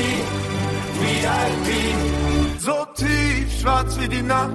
[0.00, 1.70] VIP,
[2.58, 4.52] so tief schwarz wie die Nacht.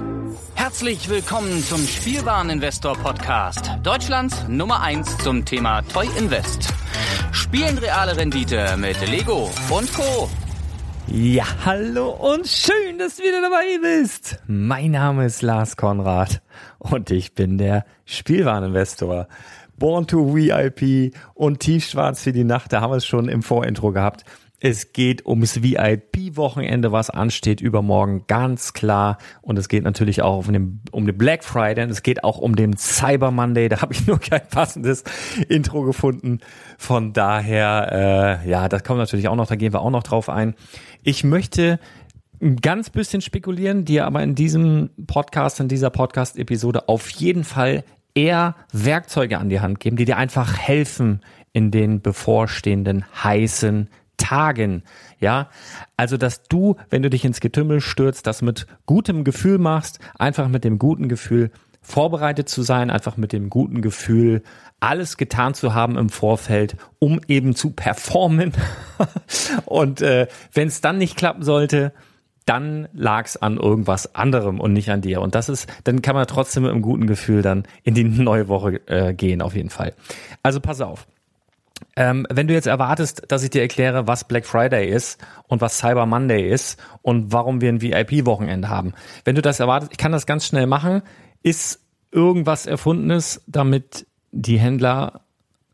[0.54, 3.70] Herzlich willkommen zum Spielwareninvestor Podcast.
[3.82, 6.68] Deutschlands Nummer 1 zum Thema Toy Invest.
[7.30, 10.28] Spielen reale Rendite mit Lego und Co.
[11.06, 14.40] Ja, hallo und schön, dass du wieder dabei bist.
[14.48, 16.42] Mein Name ist Lars Konrad
[16.78, 19.28] und ich bin der Spielwareninvestor.
[19.78, 23.92] Born to VIP und tiefschwarz wie die Nacht, da haben wir es schon im Vorintro
[23.92, 24.24] gehabt.
[24.68, 29.18] Es geht ums VIP-Wochenende, was ansteht übermorgen, ganz klar.
[29.40, 32.38] Und es geht natürlich auch um den, um den Black Friday und es geht auch
[32.38, 33.68] um den Cyber Monday.
[33.68, 35.04] Da habe ich nur kein passendes
[35.48, 36.40] Intro gefunden.
[36.78, 40.28] Von daher, äh, ja, das kommt natürlich auch noch, da gehen wir auch noch drauf
[40.28, 40.56] ein.
[41.04, 41.78] Ich möchte
[42.42, 47.84] ein ganz bisschen spekulieren, dir aber in diesem Podcast, in dieser Podcast-Episode auf jeden Fall
[48.14, 51.20] eher Werkzeuge an die Hand geben, die dir einfach helfen
[51.52, 54.82] in den bevorstehenden heißen Tagen.
[55.20, 55.48] Ja,
[55.96, 60.48] also dass du, wenn du dich ins Getümmel stürzt, das mit gutem Gefühl machst, einfach
[60.48, 61.50] mit dem guten Gefühl
[61.82, 64.42] vorbereitet zu sein, einfach mit dem guten Gefühl
[64.80, 68.52] alles getan zu haben im Vorfeld, um eben zu performen.
[69.64, 71.92] und äh, wenn es dann nicht klappen sollte,
[72.44, 75.20] dann lag es an irgendwas anderem und nicht an dir.
[75.20, 78.48] Und das ist, dann kann man trotzdem mit einem guten Gefühl dann in die neue
[78.48, 79.94] Woche äh, gehen, auf jeden Fall.
[80.42, 81.06] Also pass auf.
[81.94, 85.78] Ähm, wenn du jetzt erwartest, dass ich dir erkläre, was Black Friday ist und was
[85.78, 88.92] Cyber Monday ist und warum wir ein VIP-Wochenende haben.
[89.24, 91.02] Wenn du das erwartest, ich kann das ganz schnell machen,
[91.42, 95.25] ist irgendwas Erfundenes, damit die Händler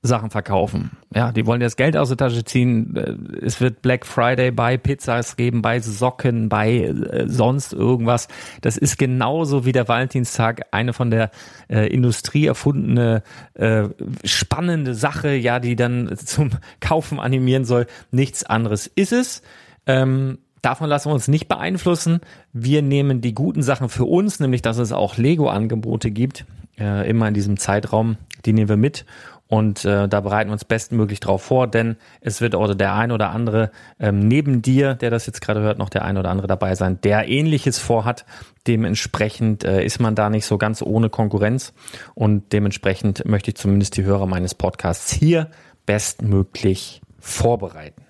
[0.05, 0.91] Sachen verkaufen.
[1.15, 2.97] Ja, die wollen das Geld aus der Tasche ziehen.
[2.97, 8.27] Äh, es wird Black Friday bei Pizzas geben, bei Socken, bei äh, sonst irgendwas.
[8.63, 11.31] Das ist genauso wie der Valentinstag eine von der
[11.69, 13.23] äh, Industrie erfundene
[13.55, 13.85] äh,
[14.25, 17.87] spannende Sache, ja, die dann zum Kaufen animieren soll.
[18.11, 19.43] Nichts anderes ist es.
[19.87, 22.21] Ähm, Davon lassen wir uns nicht beeinflussen.
[22.53, 26.45] Wir nehmen die guten Sachen für uns, nämlich dass es auch Lego-Angebote gibt,
[26.79, 28.17] äh, immer in diesem Zeitraum.
[28.45, 29.05] Die nehmen wir mit
[29.53, 33.13] und äh, da bereiten wir uns bestmöglich drauf vor, denn es wird oder der ein
[33.13, 33.71] oder andere
[34.01, 36.99] ähm, neben dir, der das jetzt gerade hört, noch der ein oder andere dabei sein,
[37.03, 38.25] der ähnliches vorhat.
[38.67, 41.75] Dementsprechend äh, ist man da nicht so ganz ohne Konkurrenz
[42.15, 45.51] und dementsprechend möchte ich zumindest die Hörer meines Podcasts hier
[45.85, 48.07] bestmöglich vorbereiten.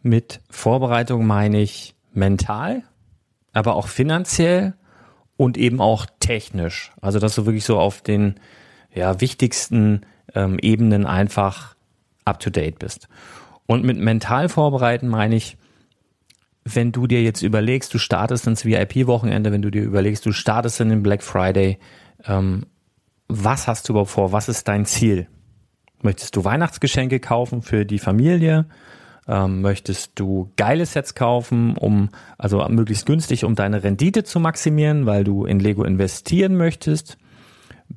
[0.00, 2.82] Mit Vorbereitung meine ich mental,
[3.52, 4.72] aber auch finanziell
[5.36, 6.92] und eben auch technisch.
[7.02, 8.36] Also dass du wirklich so auf den
[8.94, 11.74] ja, wichtigsten ähm, Ebenen einfach
[12.24, 13.08] up-to-date bist.
[13.66, 15.56] Und mit mental vorbereiten meine ich,
[16.64, 20.80] wenn du dir jetzt überlegst, du startest ins VIP-Wochenende, wenn du dir überlegst, du startest
[20.80, 21.78] in den Black Friday,
[22.24, 22.66] ähm,
[23.28, 24.32] was hast du überhaupt vor?
[24.32, 25.26] Was ist dein Ziel?
[26.02, 28.66] Möchtest du Weihnachtsgeschenke kaufen für die Familie?
[29.26, 35.06] Ähm, möchtest du geile Sets kaufen, um also möglichst günstig, um deine Rendite zu maximieren,
[35.06, 37.18] weil du in Lego investieren möchtest?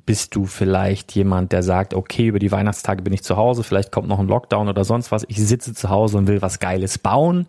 [0.06, 3.90] Bist du vielleicht jemand, der sagt, okay, über die Weihnachtstage bin ich zu Hause, vielleicht
[3.90, 6.98] kommt noch ein Lockdown oder sonst was, ich sitze zu Hause und will was Geiles
[6.98, 7.46] bauen.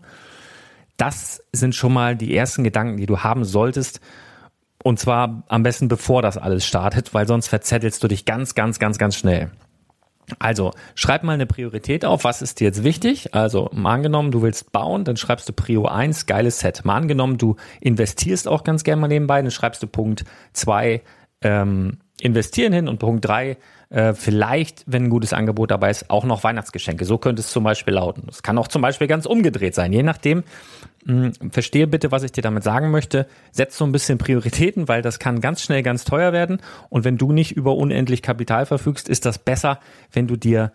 [0.97, 4.01] Das sind schon mal die ersten Gedanken, die du haben solltest.
[4.83, 8.79] Und zwar am besten bevor das alles startet, weil sonst verzettelst du dich ganz, ganz,
[8.79, 9.51] ganz, ganz schnell.
[10.39, 13.33] Also schreib mal eine Priorität auf, was ist dir jetzt wichtig?
[13.33, 16.83] Also mal angenommen, du willst bauen, dann schreibst du Prio 1, geiles Set.
[16.83, 21.01] Mal angenommen, du investierst auch ganz gerne mal nebenbei, dann schreibst du Punkt 2,
[21.41, 23.57] ähm, investieren hin und Punkt drei,
[23.89, 27.05] äh, vielleicht, wenn ein gutes Angebot dabei ist, auch noch Weihnachtsgeschenke.
[27.05, 28.27] So könnte es zum Beispiel lauten.
[28.29, 30.43] Es kann auch zum Beispiel ganz umgedreht sein, je nachdem.
[31.05, 33.27] Mh, hm, verstehe bitte, was ich dir damit sagen möchte.
[33.51, 36.59] Setz so ein bisschen Prioritäten, weil das kann ganz schnell ganz teuer werden.
[36.89, 39.79] Und wenn du nicht über unendlich Kapital verfügst, ist das besser,
[40.11, 40.73] wenn du dir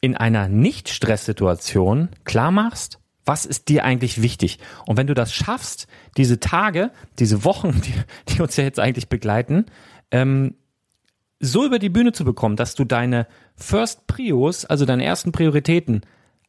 [0.00, 4.58] in einer Nicht-Stress-Situation klar machst, was ist dir eigentlich wichtig?
[4.86, 5.86] Und wenn du das schaffst,
[6.16, 7.94] diese Tage, diese Wochen, die,
[8.34, 9.66] die uns ja jetzt eigentlich begleiten,
[10.12, 10.54] ähm,
[11.40, 16.02] so über die Bühne zu bekommen, dass du deine First Prios, also deine ersten Prioritäten,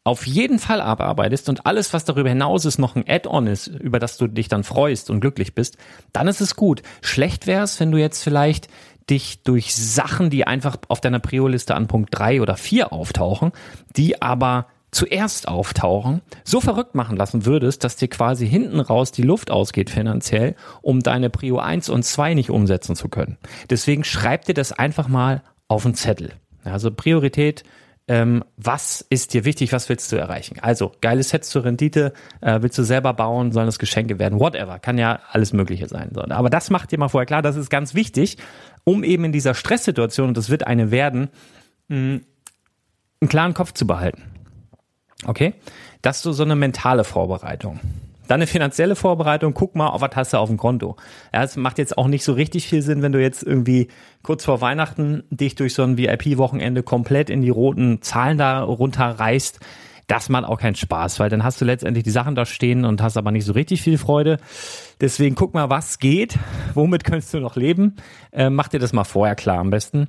[0.05, 3.99] auf jeden Fall abarbeitest und alles, was darüber hinaus ist, noch ein Add-on ist, über
[3.99, 5.77] das du dich dann freust und glücklich bist,
[6.11, 6.83] dann ist es gut.
[7.01, 8.67] Schlecht wäre es, wenn du jetzt vielleicht
[9.09, 13.51] dich durch Sachen, die einfach auf deiner Prio-Liste an Punkt drei oder vier auftauchen,
[13.95, 19.23] die aber zuerst auftauchen, so verrückt machen lassen würdest, dass dir quasi hinten raus die
[19.23, 23.37] Luft ausgeht finanziell, um deine Prio 1 und 2 nicht umsetzen zu können.
[23.69, 26.33] Deswegen schreib dir das einfach mal auf einen Zettel.
[26.63, 27.63] Also Priorität,
[28.07, 30.57] ähm, was ist dir wichtig, was willst du erreichen?
[30.61, 34.77] Also, geile Sets zur Rendite, äh, willst du selber bauen, sollen es Geschenke werden, whatever,
[34.79, 36.11] kann ja alles Mögliche sein.
[36.17, 38.37] Aber das macht dir mal vorher klar, das ist ganz wichtig,
[38.83, 41.29] um eben in dieser Stresssituation, und das wird eine werden,
[41.87, 42.19] mh,
[43.21, 44.32] einen klaren Kopf zu behalten.
[45.25, 45.53] Okay?
[46.01, 47.79] Das ist so, so eine mentale Vorbereitung.
[48.27, 50.95] Dann eine finanzielle Vorbereitung, guck mal, was hast du auf dem Konto.
[51.33, 53.89] Ja, es macht jetzt auch nicht so richtig viel Sinn, wenn du jetzt irgendwie
[54.21, 59.59] kurz vor Weihnachten dich durch so ein VIP-Wochenende komplett in die roten Zahlen da runterreißt.
[60.07, 63.01] Das macht auch keinen Spaß, weil dann hast du letztendlich die Sachen da stehen und
[63.01, 64.37] hast aber nicht so richtig viel Freude.
[65.01, 66.37] Deswegen guck mal, was geht,
[66.73, 67.95] womit könntest du noch leben.
[68.31, 70.07] Äh, mach dir das mal vorher klar am besten.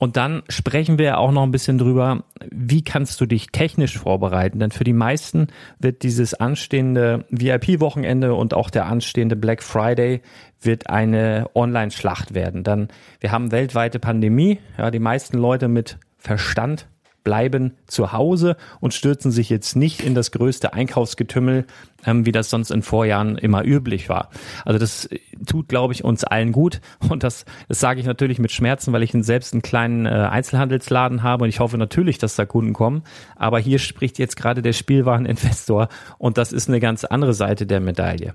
[0.00, 4.58] Und dann sprechen wir auch noch ein bisschen drüber, wie kannst du dich technisch vorbereiten?
[4.58, 5.48] Denn für die meisten
[5.78, 10.22] wird dieses anstehende VIP-Wochenende und auch der anstehende Black Friday
[10.62, 12.64] wird eine Online-Schlacht werden.
[12.64, 12.88] Dann,
[13.20, 14.58] wir haben weltweite Pandemie.
[14.78, 16.86] Ja, die meisten Leute mit Verstand
[17.24, 21.66] bleiben zu Hause und stürzen sich jetzt nicht in das größte Einkaufsgetümmel,
[22.06, 24.30] ähm, wie das sonst in Vorjahren immer üblich war.
[24.64, 25.08] Also das
[25.46, 29.02] tut, glaube ich, uns allen gut und das, das sage ich natürlich mit Schmerzen, weil
[29.02, 33.02] ich selbst einen kleinen äh, Einzelhandelsladen habe und ich hoffe natürlich, dass da Kunden kommen.
[33.36, 35.88] Aber hier spricht jetzt gerade der Spielwareninvestor
[36.18, 38.34] und das ist eine ganz andere Seite der Medaille.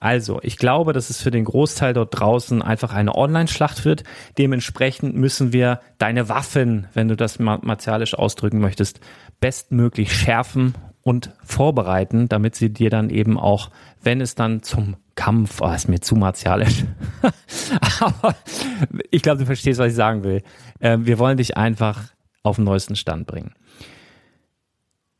[0.00, 4.02] Also, ich glaube, dass es für den Großteil dort draußen einfach eine Online-Schlacht wird.
[4.38, 9.00] Dementsprechend müssen wir deine Waffen, wenn du das martialisch ausdrücken möchtest,
[9.40, 13.70] bestmöglich schärfen und vorbereiten, damit sie dir dann eben auch,
[14.02, 16.84] wenn es dann zum Kampf, oh, ist mir zu martialisch.
[18.00, 18.34] Aber
[19.10, 20.42] ich glaube, du verstehst, was ich sagen will.
[20.78, 22.04] Äh, wir wollen dich einfach
[22.42, 23.52] auf den neuesten Stand bringen.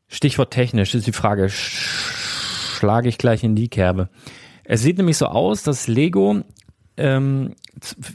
[0.08, 4.08] Stichwort technisch ist die Frage, schlage ich gleich in die Kerbe.
[4.72, 6.43] Es sieht nämlich so aus, dass Lego
[6.96, 7.56] ähm,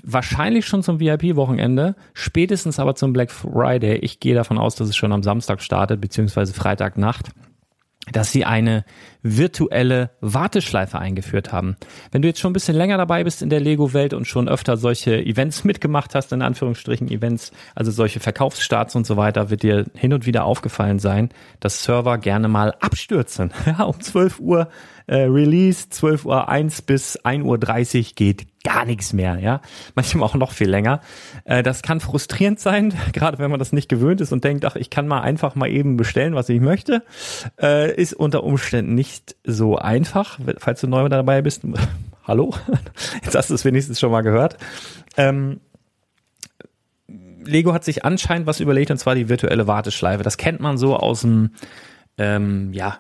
[0.04, 4.96] wahrscheinlich schon zum VIP-Wochenende, spätestens aber zum Black Friday, ich gehe davon aus, dass es
[4.96, 7.31] schon am Samstag startet, beziehungsweise Freitagnacht,
[8.12, 8.86] dass sie eine
[9.24, 11.78] virtuelle Warteschleife eingeführt haben.
[12.12, 14.78] Wenn du jetzt schon ein bisschen länger dabei bist in der Lego-Welt und schon öfter
[14.78, 19.86] solche Events mitgemacht hast, in Anführungsstrichen Events, also solche Verkaufsstarts und so weiter, wird dir
[19.96, 21.30] hin und wieder aufgefallen sein,
[21.60, 23.52] dass Server gerne mal abstürzen.
[23.66, 24.69] Ja, um 12 Uhr
[25.08, 29.62] äh, Release, 12 Uhr 1 bis 1 Uhr 30 geht gar nichts mehr, ja.
[29.94, 31.00] Manchmal auch noch viel länger.
[31.45, 34.75] Äh, das kann frustrierend sein, gerade wenn man das nicht gewöhnt ist und denkt, ach,
[34.75, 37.03] ich kann mal einfach mal eben bestellen, was ich möchte.
[37.62, 41.62] Äh, ist unter Umständen nicht so einfach, falls du neu dabei bist.
[42.27, 42.53] Hallo?
[43.23, 44.57] Jetzt hast du es wenigstens schon mal gehört.
[45.15, 45.62] Ähm,
[47.44, 50.23] Lego hat sich anscheinend was überlegt und zwar die virtuelle Warteschleife.
[50.23, 51.51] Das kennt man so aus dem
[52.17, 52.97] ähm, ja,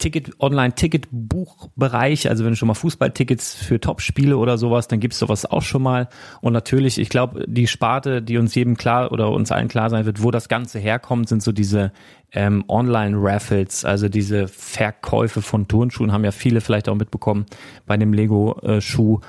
[0.00, 5.46] Ticket, Online-Ticket-Buchbereich, also wenn du schon mal Fußballtickets für Top-Spiele oder sowas, dann gibt's sowas
[5.46, 6.08] auch schon mal.
[6.40, 10.06] Und natürlich, ich glaube, die Sparte, die uns jedem klar oder uns allen klar sein
[10.06, 11.92] wird, wo das Ganze herkommt, sind so diese
[12.32, 17.46] ähm, Online-Raffles, also diese Verkäufe von Turnschuhen, haben ja viele vielleicht auch mitbekommen
[17.86, 19.20] bei dem Lego-Schuh.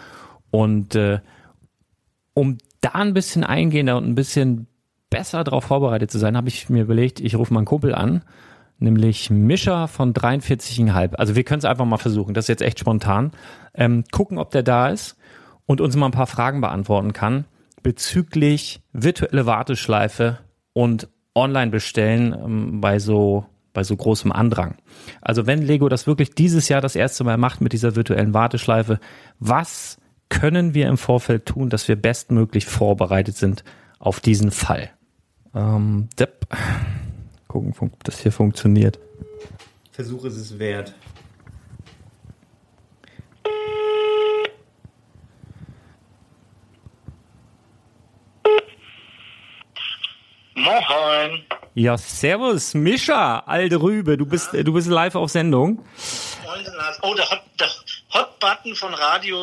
[0.50, 1.20] Und äh,
[2.34, 4.68] um da ein bisschen eingehender und ein bisschen
[5.10, 8.24] besser darauf vorbereitet zu sein, habe ich mir überlegt, ich rufe meinen Kumpel an
[8.82, 11.16] nämlich Mischer von 43,5.
[11.16, 13.32] Also wir können es einfach mal versuchen, das ist jetzt echt spontan.
[13.74, 15.18] Ähm, gucken, ob der da ist
[15.66, 17.46] und uns mal ein paar Fragen beantworten kann
[17.84, 20.40] bezüglich virtuelle Warteschleife
[20.74, 24.76] und online bestellen ähm, bei so bei so großem Andrang.
[25.22, 29.00] Also wenn Lego das wirklich dieses Jahr das erste Mal macht mit dieser virtuellen Warteschleife,
[29.40, 29.98] was
[30.28, 33.64] können wir im Vorfeld tun, dass wir bestmöglich vorbereitet sind
[33.98, 34.90] auf diesen Fall?
[35.56, 36.48] Ähm, Depp
[37.52, 38.98] gucken, ob das hier funktioniert.
[39.92, 40.96] Versuche es es wert.
[50.56, 51.44] Moin.
[51.74, 55.84] Ja, servus, Mischa, alte Rübe, du bist, du bist live auf Sendung.
[57.02, 57.68] Oh, der Hot, der
[58.14, 59.38] Hot Button von Radio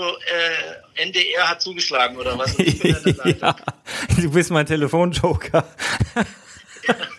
[0.96, 2.56] äh, NDR hat zugeschlagen, oder was?
[3.40, 3.56] ja,
[4.16, 5.64] du bist mein Telefonjoker.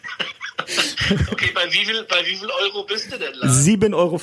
[1.32, 3.34] Okay, bei wie viel, bei wie viel Euro bist du denn?
[3.34, 4.20] 7,50 Euro.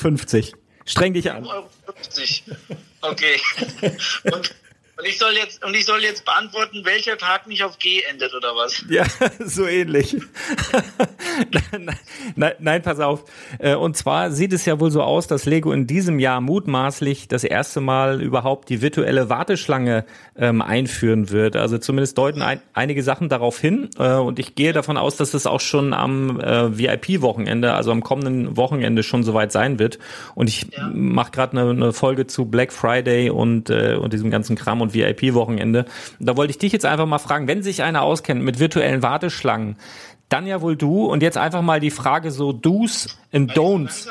[0.85, 1.45] Streng dich an.
[1.45, 2.81] 7,50 Euro.
[3.03, 3.41] Okay.
[4.33, 4.55] Und
[4.99, 8.35] und ich soll jetzt, und ich soll jetzt beantworten, welcher Tag nicht auf G endet,
[8.35, 8.83] oder was?
[8.88, 9.05] Ja,
[9.45, 10.17] so ähnlich.
[12.35, 13.25] nein, nein, pass auf.
[13.59, 17.29] Äh, und zwar sieht es ja wohl so aus, dass Lego in diesem Jahr mutmaßlich
[17.29, 21.57] das erste Mal überhaupt die virtuelle Warteschlange ähm, einführen wird.
[21.57, 23.91] Also zumindest deuten ein, einige Sachen darauf hin.
[23.99, 28.03] Äh, und ich gehe davon aus, dass es auch schon am äh, VIP-Wochenende, also am
[28.03, 29.99] kommenden Wochenende schon soweit sein wird.
[30.35, 30.88] Und ich ja.
[30.95, 34.95] mache gerade eine, eine, Folge zu Black Friday und, äh, und diesem ganzen Kram und
[34.95, 35.85] VIP-Wochenende.
[36.19, 39.76] Da wollte ich dich jetzt einfach mal fragen, wenn sich einer auskennt mit virtuellen Warteschlangen,
[40.28, 41.07] dann ja wohl du.
[41.07, 44.09] Und jetzt einfach mal die Frage so Do's and Don'ts.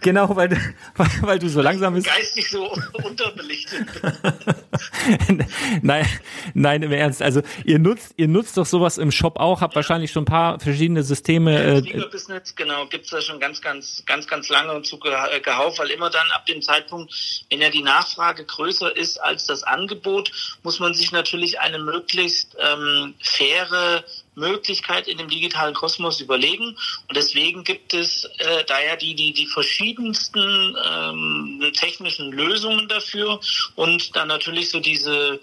[0.00, 0.56] Genau, weil, du,
[0.96, 2.06] weil, weil du so langsam bist.
[2.06, 2.70] Geistig so
[3.04, 3.86] unterbelichtet.
[5.82, 6.06] nein,
[6.54, 7.22] nein, im Ernst.
[7.22, 9.76] Also ihr nutzt, ihr nutzt doch sowas im Shop auch, habt ja.
[9.76, 11.76] wahrscheinlich schon ein paar verschiedene Systeme.
[11.76, 15.90] Äh, Business, genau, gibt's da schon ganz, ganz, ganz, ganz lange und zu gehauf, weil
[15.90, 17.12] immer dann ab dem Zeitpunkt,
[17.50, 22.56] wenn ja die Nachfrage größer ist als das Angebot, muss man sich natürlich eine möglichst
[22.58, 24.04] ähm, faire
[24.36, 26.76] Möglichkeit in dem digitalen Kosmos überlegen.
[27.08, 33.40] Und deswegen gibt es äh, da ja die, die, die verschiedensten ähm, technischen Lösungen dafür
[33.74, 35.40] und dann natürlich so diese,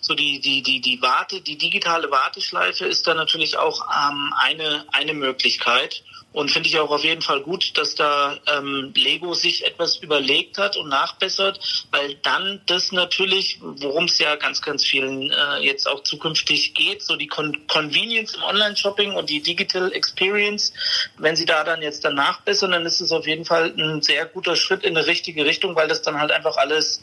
[0.00, 4.86] so die, die, die, die Warte, die digitale Warteschleife ist da natürlich auch ähm, eine,
[4.92, 6.02] eine Möglichkeit.
[6.30, 10.58] Und finde ich auch auf jeden Fall gut, dass da ähm, Lego sich etwas überlegt
[10.58, 11.58] hat und nachbessert,
[11.90, 17.02] weil dann das natürlich, worum es ja ganz, ganz vielen äh, jetzt auch zukünftig geht,
[17.02, 20.74] so die Con Convenience im Online-Shopping und die Digital Experience,
[21.16, 24.26] wenn sie da dann jetzt dann nachbessern, dann ist es auf jeden Fall ein sehr
[24.26, 27.02] guter Schritt in eine richtige Richtung, weil das dann halt einfach alles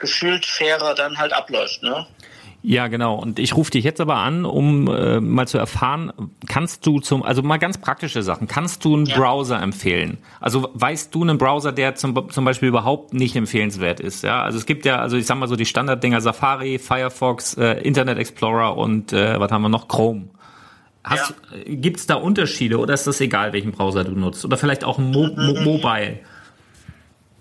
[0.00, 1.82] gefühlt fairer dann halt abläuft.
[1.84, 2.06] Ne?
[2.66, 3.16] Ja, genau.
[3.16, 6.10] Und ich rufe dich jetzt aber an, um äh, mal zu erfahren,
[6.48, 9.18] kannst du zum, also mal ganz praktische Sachen, kannst du einen ja.
[9.18, 10.16] Browser empfehlen?
[10.40, 14.24] Also weißt du einen Browser, der zum, zum Beispiel überhaupt nicht empfehlenswert ist?
[14.24, 17.82] Ja, also es gibt ja, also ich sag mal so die Standarddinger Safari, Firefox, äh,
[17.82, 19.86] Internet Explorer und äh, was haben wir noch?
[19.86, 20.30] Chrome.
[21.04, 21.74] Hast, ja.
[21.74, 24.42] Gibt es da Unterschiede oder ist das egal, welchen Browser du nutzt?
[24.42, 26.20] Oder vielleicht auch Mo Mo Mobile?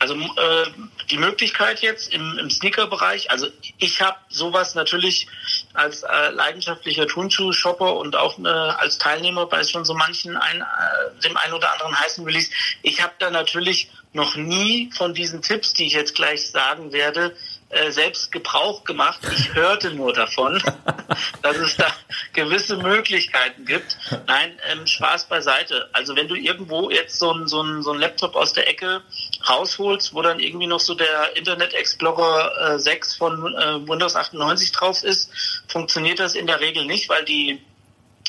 [0.04, 0.66] Also äh,
[1.12, 5.28] die Möglichkeit jetzt im, im Sneaker-Bereich, also ich habe sowas natürlich
[5.74, 11.22] als äh, leidenschaftlicher Turnschuh-Shopper und auch äh, als Teilnehmer bei schon so manchen ein, äh,
[11.24, 15.72] dem einen oder anderen heißen Release, ich habe da natürlich noch nie von diesen Tipps,
[15.72, 17.34] die ich jetzt gleich sagen werde,
[17.74, 19.20] äh, selbst Gebrauch gemacht.
[19.32, 20.62] Ich hörte nur davon,
[21.42, 21.88] dass es da
[22.34, 23.98] gewisse Möglichkeiten gibt.
[24.28, 25.90] Nein, ähm, Spaß beiseite.
[25.94, 29.02] Also wenn du irgendwo jetzt so ein, so, so ein Laptop aus der Ecke
[29.50, 34.72] rausholst, wo dann irgendwie noch so der Internet Explorer äh, 6 von äh, Windows 98
[34.72, 35.32] drauf ist,
[35.68, 37.60] funktioniert das in der Regel nicht, weil die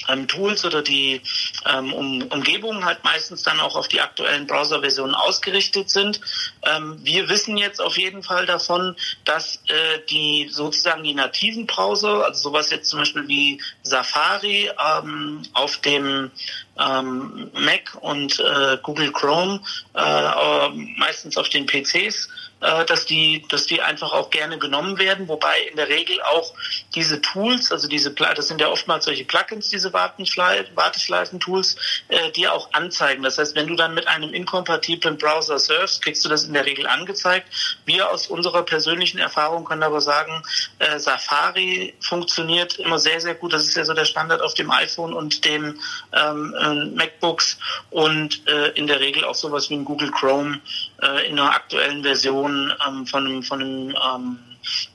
[0.09, 1.21] ähm, Tools oder die
[1.67, 6.21] ähm, um, Umgebungen halt meistens dann auch auf die aktuellen Browser-Versionen ausgerichtet sind.
[6.63, 12.25] Ähm, wir wissen jetzt auf jeden Fall davon, dass äh, die sozusagen die nativen Browser,
[12.25, 16.31] also sowas jetzt zum Beispiel wie Safari ähm, auf dem
[16.79, 19.61] ähm, Mac und äh, Google Chrome,
[19.95, 22.29] äh, meistens auf den PCs,
[22.65, 26.55] äh, dass die, dass die einfach auch gerne genommen werden, wobei in der Regel auch
[26.95, 31.77] diese Tools, also diese, das sind ja oftmals solche Plugins, diese Warteschleifen-Tools,
[32.09, 33.23] äh, die auch anzeigen.
[33.23, 36.65] Das heißt, wenn du dann mit einem inkompatiblen Browser surfst, kriegst du das in der
[36.65, 37.49] Regel angezeigt.
[37.85, 40.43] Wir aus unserer persönlichen Erfahrung können aber sagen,
[40.79, 43.53] äh, Safari funktioniert immer sehr, sehr gut.
[43.53, 45.79] Das ist ja so der Standard auf dem iPhone und dem
[46.13, 47.59] ähm, äh, MacBooks
[47.91, 50.61] und äh, in der Regel auch sowas wie ein Google Chrome
[51.03, 54.39] äh, in einer aktuellen Version von, ähm, von einem, von einem ähm,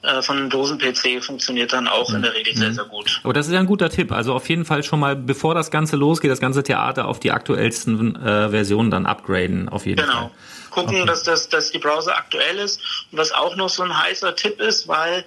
[0.01, 3.19] äh, von einem Dosen-PC funktioniert dann auch in der Regel sehr, sehr gut.
[3.23, 4.11] Aber das ist ja ein guter Tipp.
[4.11, 7.31] Also auf jeden Fall schon mal, bevor das Ganze losgeht, das ganze Theater auf die
[7.31, 10.13] aktuellsten äh, Versionen dann upgraden, auf jeden genau.
[10.13, 10.31] Fall.
[10.71, 11.05] Gucken, okay.
[11.05, 12.79] dass, das, dass die Browser aktuell ist.
[13.11, 15.23] Und was auch noch so ein heißer Tipp ist, weil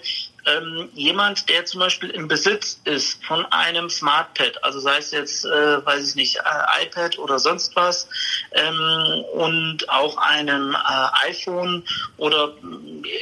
[0.46, 5.44] ähm, jemand, der zum Beispiel im Besitz ist von einem SmartPad, also sei es jetzt,
[5.44, 8.08] äh, weiß ich nicht, äh, iPad oder sonst was,
[8.52, 11.84] ähm, und auch einem äh, iPhone
[12.16, 12.54] oder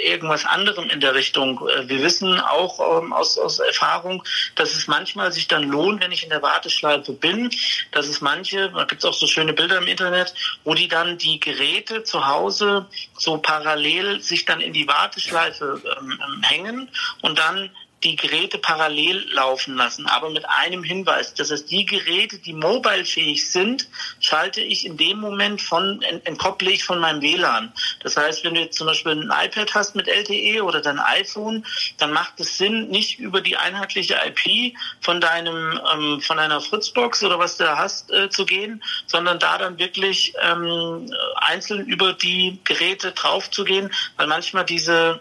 [0.05, 1.61] irgendwas anderem in der Richtung.
[1.69, 4.25] Äh, wir wissen auch ähm, aus, aus Erfahrung,
[4.55, 7.51] dass es manchmal sich dann lohnt, wenn ich in der Warteschleife bin,
[7.93, 10.35] dass es manche, da gibt es auch so schöne Bilder im Internet,
[10.65, 12.87] wo die dann die Geräte zu Hause
[13.21, 16.89] so parallel sich dann in die Warteschleife ähm, ähm hängen
[17.23, 17.71] und dann
[18.03, 21.35] die Geräte parallel laufen lassen, aber mit einem Hinweis.
[21.35, 23.89] Das heißt, die Geräte, die mobilefähig sind,
[24.21, 27.73] schalte ich in dem Moment von, entkopple ich von meinem WLAN.
[28.03, 31.65] Das heißt, wenn du jetzt zum Beispiel ein iPad hast mit LTE oder dein iPhone,
[31.99, 37.23] dann macht es Sinn, nicht über die einheitliche IP von deinem, ähm, von deiner Fritzbox
[37.23, 42.15] oder was du da hast, äh, zu gehen, sondern da dann wirklich ähm, einzeln über
[42.15, 45.21] die Geräte drauf zu gehen, weil manchmal diese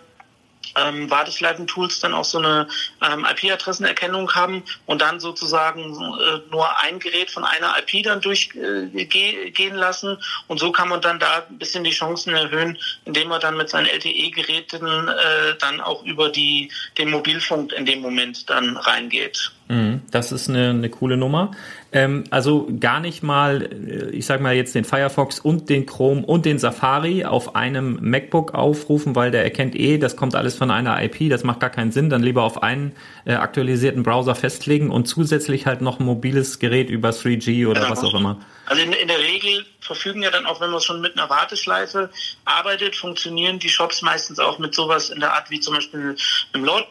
[0.86, 2.67] ähm, Warteschleifen-Tools dann auch so eine
[3.01, 8.93] ähm, IP-Adressenerkennung haben und dann sozusagen äh, nur ein Gerät von einer IP dann durchgehen
[8.95, 10.17] äh, lassen.
[10.48, 13.69] Und so kann man dann da ein bisschen die Chancen erhöhen, indem man dann mit
[13.69, 19.51] seinen LTE-Geräten äh, dann auch über die, den Mobilfunk in dem Moment dann reingeht.
[19.69, 21.51] Mhm, das ist eine, eine coole Nummer.
[21.91, 26.25] Ähm, also gar nicht mal, äh, ich sag mal jetzt den Firefox und den Chrome
[26.25, 30.71] und den Safari auf einem MacBook aufrufen, weil der erkennt eh, das kommt alles von
[30.71, 32.09] einer IP, das macht gar keinen Sinn.
[32.09, 32.93] Dann lieber auf einen
[33.25, 37.91] äh, aktualisierten Browser festlegen und zusätzlich halt noch ein mobiles Gerät über 3G oder genau.
[37.91, 38.39] was auch immer.
[38.69, 42.11] Also in, in, der Regel verfügen ja dann auch, wenn man schon mit einer Warteschleife
[42.45, 46.15] arbeitet, funktionieren die Shops meistens auch mit sowas in der Art wie zum Beispiel
[46.53, 46.85] einem Load,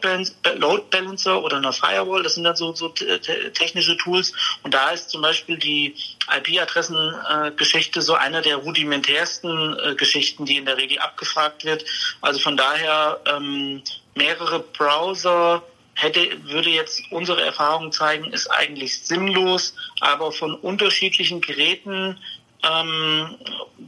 [0.91, 2.21] Balancer oder einer Firewall.
[2.21, 4.33] Das sind dann so, so technische Tools.
[4.63, 5.95] Und da ist zum Beispiel die
[6.35, 11.85] IP-Adressen-Geschichte so eine der rudimentärsten äh, Geschichten, die in der Regel abgefragt wird.
[12.19, 13.81] Also von daher ähm,
[14.15, 15.63] mehrere Browser
[16.01, 22.17] hätte, würde jetzt unsere Erfahrung zeigen, ist eigentlich sinnlos, aber von unterschiedlichen Geräten,
[22.63, 23.35] ähm,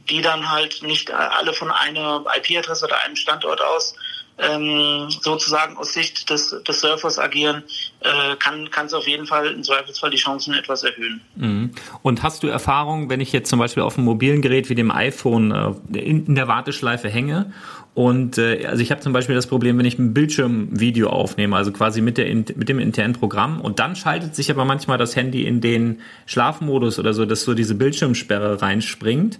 [0.08, 3.94] die dann halt nicht alle von einer IP-Adresse oder einem Standort aus
[4.38, 7.62] ähm, sozusagen aus Sicht des, des Surfers agieren,
[8.00, 11.20] äh, kann es auf jeden Fall im Zweifelsfall die Chancen etwas erhöhen.
[11.36, 11.70] Mhm.
[12.02, 14.90] Und hast du Erfahrung, wenn ich jetzt zum Beispiel auf einem mobilen Gerät wie dem
[14.90, 17.52] iPhone äh, in, in der Warteschleife hänge
[17.94, 21.72] und äh, also ich habe zum Beispiel das Problem, wenn ich ein Bildschirmvideo aufnehme, also
[21.72, 25.44] quasi mit, der, mit dem internen Programm und dann schaltet sich aber manchmal das Handy
[25.44, 29.38] in den Schlafmodus oder so, dass so diese Bildschirmsperre reinspringt.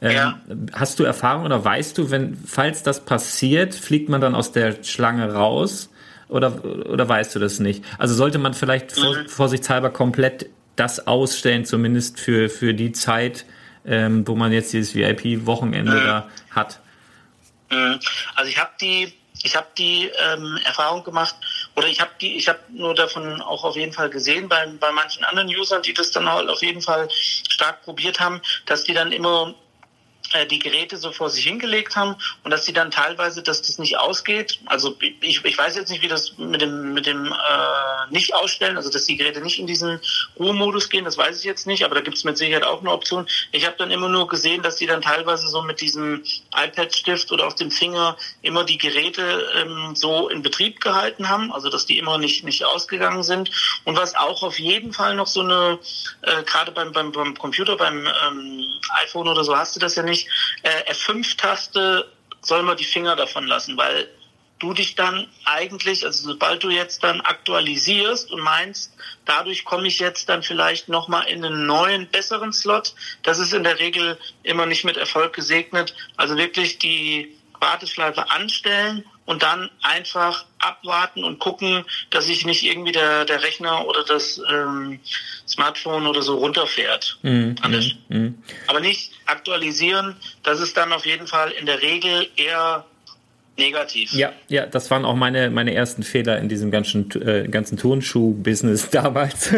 [0.00, 0.40] Ähm, ja.
[0.72, 4.84] Hast du Erfahrung oder weißt du, wenn, falls das passiert, fliegt man dann aus der
[4.84, 5.90] Schlange raus?
[6.28, 7.82] Oder, oder weißt du das nicht?
[7.96, 9.28] Also sollte man vielleicht vor, mhm.
[9.28, 13.44] vorsichtshalber komplett das ausstellen, zumindest für, für die Zeit,
[13.84, 16.04] ähm, wo man jetzt dieses VIP-Wochenende mhm.
[16.04, 16.80] da hat?
[17.70, 18.00] Mhm.
[18.34, 21.36] Also ich habe die, ich habe die ähm, Erfahrung gemacht
[21.76, 24.90] oder ich habe die, ich habe nur davon auch auf jeden Fall gesehen bei, bei
[24.92, 28.94] manchen anderen Usern, die das dann halt auf jeden Fall stark probiert haben, dass die
[28.94, 29.54] dann immer
[30.50, 33.98] die Geräte so vor sich hingelegt haben und dass sie dann teilweise, dass das nicht
[33.98, 34.58] ausgeht.
[34.66, 38.76] Also ich, ich weiß jetzt nicht, wie das mit dem mit dem äh, nicht ausstellen,
[38.76, 40.00] also dass die Geräte nicht in diesen
[40.38, 42.92] Ruhemodus gehen, das weiß ich jetzt nicht, aber da gibt es mit Sicherheit auch eine
[42.92, 43.26] Option.
[43.52, 46.22] Ich habe dann immer nur gesehen, dass sie dann teilweise so mit diesem
[46.54, 51.70] iPad-Stift oder auf dem Finger immer die Geräte ähm, so in Betrieb gehalten haben, also
[51.70, 53.50] dass die immer nicht nicht ausgegangen sind.
[53.84, 55.78] Und was auch auf jeden Fall noch so eine,
[56.22, 58.66] äh, gerade beim, beim beim Computer, beim ähm,
[59.02, 60.28] iPhone oder so hast du das ja nicht nicht,
[60.62, 62.10] äh, F5-Taste
[62.40, 64.08] soll man die Finger davon lassen, weil
[64.58, 68.92] du dich dann eigentlich, also sobald du jetzt dann aktualisierst und meinst,
[69.24, 73.62] dadurch komme ich jetzt dann vielleicht nochmal in einen neuen, besseren Slot, das ist in
[73.62, 75.94] der Regel immer nicht mit Erfolg gesegnet.
[76.16, 82.92] Also wirklich die Warteschleife anstellen und dann einfach abwarten und gucken, dass sich nicht irgendwie
[82.92, 85.00] der, der Rechner oder das ähm,
[85.46, 87.18] Smartphone oder so runterfährt.
[87.20, 87.54] Mhm.
[88.08, 88.42] Mhm.
[88.68, 92.86] Aber nicht aktualisieren, das ist dann auf jeden Fall in der Regel eher
[93.58, 94.12] negativ.
[94.12, 98.90] Ja, ja, das waren auch meine, meine ersten Fehler in diesem ganzen, äh, ganzen Turnschuh-Business
[98.90, 99.52] damals.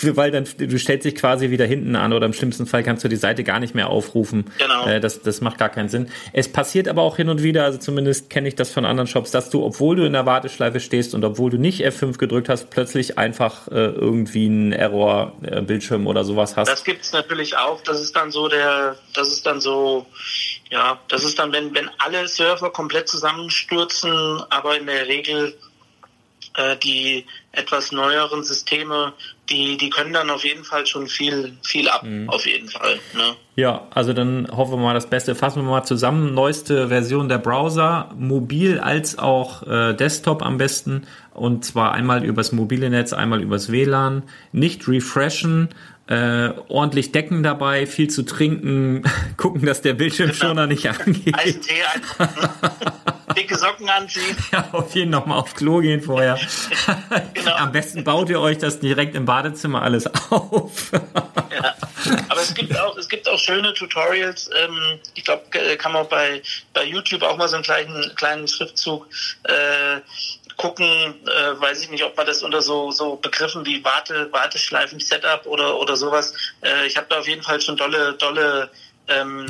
[0.00, 3.08] Weil dann, du stellst dich quasi wieder hinten an oder im schlimmsten Fall kannst du
[3.08, 4.46] die Seite gar nicht mehr aufrufen.
[4.58, 4.86] Genau.
[4.86, 6.08] Äh, das, das macht gar keinen Sinn.
[6.32, 9.30] Es passiert aber auch hin und wieder, also zumindest kenne ich das von anderen Shops,
[9.30, 12.70] dass du, obwohl du in der Warteschleife stehst und obwohl du nicht F5 gedrückt hast,
[12.70, 16.68] plötzlich einfach äh, irgendwie einen Error-Bildschirm oder sowas hast.
[16.68, 17.80] Das gibt's natürlich auch.
[17.82, 20.06] Das ist dann so der, das ist dann so,
[20.70, 25.56] ja, das ist dann, wenn, wenn alle Server komplett zusammenstürzen, aber in der Regel
[26.56, 29.12] äh, die etwas neueren Systeme,
[29.48, 32.28] die, die können dann auf jeden Fall schon viel, viel ab, mhm.
[32.28, 33.00] auf jeden Fall.
[33.14, 33.34] Ne?
[33.56, 35.34] Ja, also dann hoffen wir mal das Beste.
[35.34, 36.34] Fassen wir mal zusammen.
[36.34, 41.06] Neueste Version der Browser, mobil als auch äh, Desktop am besten.
[41.34, 44.22] Und zwar einmal übers mobile Netz, einmal übers WLAN.
[44.52, 45.70] Nicht refreshen,
[46.10, 49.04] äh, ordentlich Decken dabei, viel zu trinken,
[49.36, 51.34] gucken, dass der Bildschirmschoner nicht angeht.
[51.38, 51.82] Eisen Tee,
[53.36, 54.36] dicke Socken anziehen.
[54.50, 56.36] Ja, auf jeden Fall mal aufs Klo gehen vorher.
[57.34, 57.54] genau.
[57.54, 60.90] Am besten baut ihr euch das direkt im Badezimmer alles auf.
[60.92, 61.74] ja.
[62.28, 64.50] Aber es gibt auch, es gibt auch schöne Tutorials.
[64.60, 65.44] Ähm, ich glaube,
[65.78, 66.42] kann man bei,
[66.74, 69.06] bei YouTube auch mal so einen kleinen, kleinen Schriftzug
[69.44, 70.00] äh,
[70.60, 75.00] gucken, äh, weiß ich nicht, ob man das unter so, so Begriffen wie Warte, Warteschleifen,
[75.00, 76.34] Setup oder, oder sowas.
[76.62, 78.70] Äh, ich habe da auf jeden Fall schon dolle, dolle
[79.08, 79.46] ähm,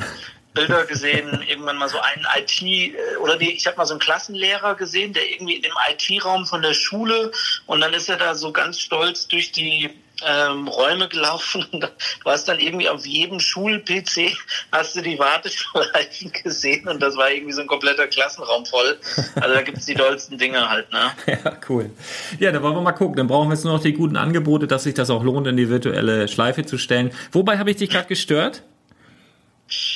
[0.55, 4.01] Bilder gesehen, irgendwann mal so einen IT äh, oder die, ich habe mal so einen
[4.01, 7.33] Klassenlehrer gesehen, der irgendwie in dem IT-Raum von der Schule
[7.67, 9.91] und dann ist er da so ganz stolz durch die
[10.27, 14.37] ähm, Räume gelaufen du hast dann irgendwie auf jedem Schul-PC
[14.73, 18.99] hast du die Warteschleifen gesehen und das war irgendwie so ein kompletter Klassenraum voll.
[19.37, 21.11] Also da gibt's die dollsten Dinge halt, ne?
[21.45, 21.91] Ja, cool.
[22.39, 23.17] Ja, da wollen wir mal gucken.
[23.17, 25.57] Dann brauchen wir jetzt nur noch die guten Angebote, dass sich das auch lohnt, in
[25.57, 27.13] die virtuelle Schleife zu stellen.
[27.33, 28.63] Wobei habe ich dich gerade gestört?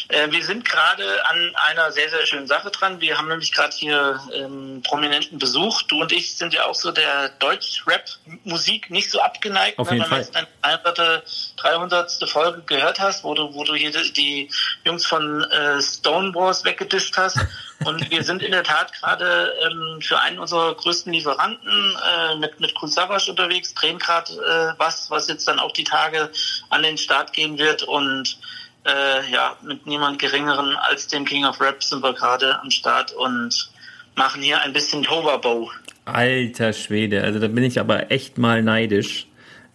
[0.08, 3.00] Äh, wir sind gerade an einer sehr, sehr schönen Sache dran.
[3.00, 5.82] Wir haben nämlich gerade hier ähm, prominenten Besuch.
[5.82, 9.78] Du und ich sind ja auch so der Deutsch-Rap-Musik nicht so abgeneigt.
[9.78, 10.18] Auf jeden wenn Fall.
[10.18, 11.22] du jetzt deine
[11.56, 12.28] 300.
[12.28, 14.50] Folge gehört hast, wo du, wo du hier die,
[14.84, 17.38] Jungs von äh, Stone Wars weggedisst hast.
[17.84, 22.58] Und wir sind in der Tat gerade ähm, für einen unserer größten Lieferanten äh, mit,
[22.60, 26.30] mit Savage unterwegs, drehen gerade äh, was, was jetzt dann auch die Tage
[26.70, 27.82] an den Start gehen wird.
[27.82, 28.38] Und
[28.85, 33.12] äh, ja, mit niemand Geringeren als dem King of Rap sind wir gerade am Start
[33.12, 33.70] und
[34.16, 35.70] machen hier ein bisschen Toverbow.
[36.05, 39.27] Alter Schwede, also da bin ich aber echt mal neidisch.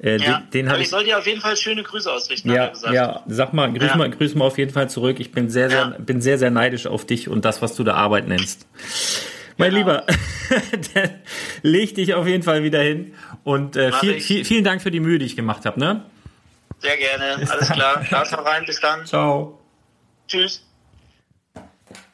[0.02, 0.90] Äh, Ja, den den aber ich ich.
[0.92, 2.94] soll dir auf jeden Fall schöne Grüße ausrichten, Ja, gesagt.
[2.94, 3.98] ja, sag mal, grüß Ja.
[3.98, 5.20] mal, grüß mal auf jeden Fall zurück.
[5.20, 5.96] Ich bin sehr, sehr, Ja.
[5.98, 8.66] bin sehr, sehr neidisch auf dich und das, was du da Arbeit nennst.
[9.58, 9.80] Mein Genau.
[9.80, 10.06] Lieber,
[11.64, 15.00] leg dich auf jeden Fall wieder hin und äh, viel, viel, vielen Dank für die
[15.02, 15.80] Mühe, die ich gemacht habe.
[15.80, 16.06] Ne?
[16.80, 18.06] Sehr gerne, alles klar.
[18.10, 19.06] Lass mal rein, bis dann.
[19.06, 19.60] Ciao.
[20.28, 20.66] Tschüss.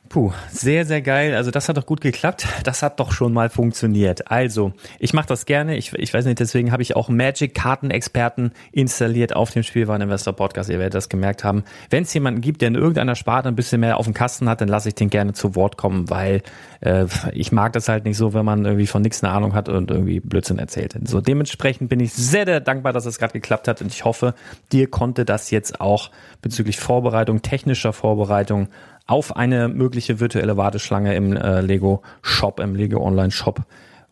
[0.10, 1.36] Puh, sehr, sehr geil.
[1.36, 2.48] Also das hat doch gut geklappt.
[2.64, 4.32] Das hat doch schon mal funktioniert.
[4.32, 5.76] Also, ich mache das gerne.
[5.78, 10.70] Ich, ich weiß nicht, deswegen habe ich auch Magic-Kartenexperten installiert auf dem Spielwareninvestor Podcast.
[10.70, 11.64] Ihr werdet das gemerkt haben.
[11.90, 14.62] Wenn es jemanden gibt, der in irgendeiner Sparte ein bisschen mehr auf dem Kasten hat,
[14.62, 16.44] dann lasse ich den gerne zu Wort kommen, weil
[16.82, 19.70] äh, ich mag das halt nicht so, wenn man irgendwie von nichts eine Ahnung hat
[19.70, 20.96] und irgendwie Blödsinn erzählt.
[21.06, 24.36] So dementsprechend bin ich sehr, sehr dankbar, dass es gerade geklappt hat und ich hoffe,
[24.72, 28.68] dir konnte das jetzt auch bezüglich Vorbereitung, technischer Vorbereitung
[29.08, 33.62] auf eine mögliche virtuelle Warteschlange im äh, Lego Shop, im Lego Online Shop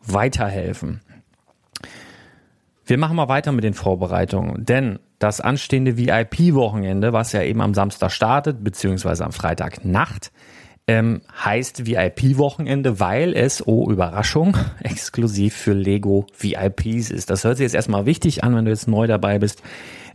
[0.06, 1.02] weiterhelfen.
[2.86, 7.74] Wir machen mal weiter mit den Vorbereitungen, denn das anstehende VIP-Wochenende, was ja eben am
[7.74, 10.34] Samstag startet, beziehungsweise am Freitagnacht,
[10.86, 17.30] ähm, heißt VIP-Wochenende, weil es, oh Überraschung, exklusiv für Lego VIPs ist.
[17.30, 19.64] Das hört sich jetzt erstmal wichtig an, wenn du jetzt neu dabei bist.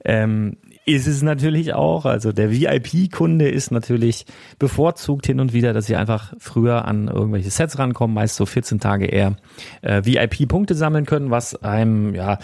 [0.05, 2.07] Ähm, ist es natürlich auch.
[2.07, 4.25] Also der VIP-Kunde ist natürlich
[4.59, 8.81] bevorzugt hin und wieder, dass sie einfach früher an irgendwelche Sets rankommen, meist so 14
[8.81, 9.37] Tage eher
[9.83, 12.39] äh, VIP-Punkte sammeln können, was einem, ja,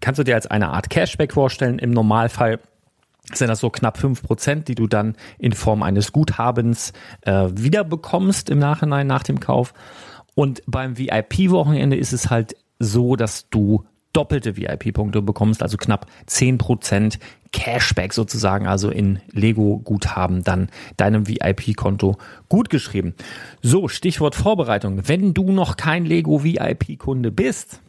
[0.00, 1.78] kannst du dir als eine Art Cashback vorstellen.
[1.78, 2.58] Im Normalfall
[3.34, 7.84] sind das so knapp fünf Prozent, die du dann in Form eines Guthabens äh, wieder
[7.84, 9.74] bekommst im Nachhinein nach dem Kauf.
[10.34, 17.18] Und beim VIP-Wochenende ist es halt so, dass du doppelte VIP-Punkte bekommst, also knapp 10%
[17.52, 22.16] Cashback sozusagen, also in Lego-Guthaben dann deinem VIP-Konto
[22.48, 23.14] gut geschrieben.
[23.60, 25.08] So, Stichwort Vorbereitung.
[25.08, 27.80] Wenn du noch kein Lego-VIP-Kunde bist,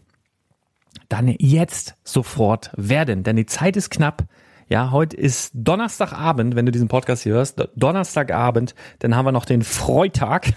[1.09, 4.23] dann jetzt sofort werden, denn die Zeit ist knapp.
[4.67, 9.45] Ja, heute ist Donnerstagabend, wenn du diesen Podcast hier hörst, Donnerstagabend, dann haben wir noch
[9.45, 10.53] den Freitag.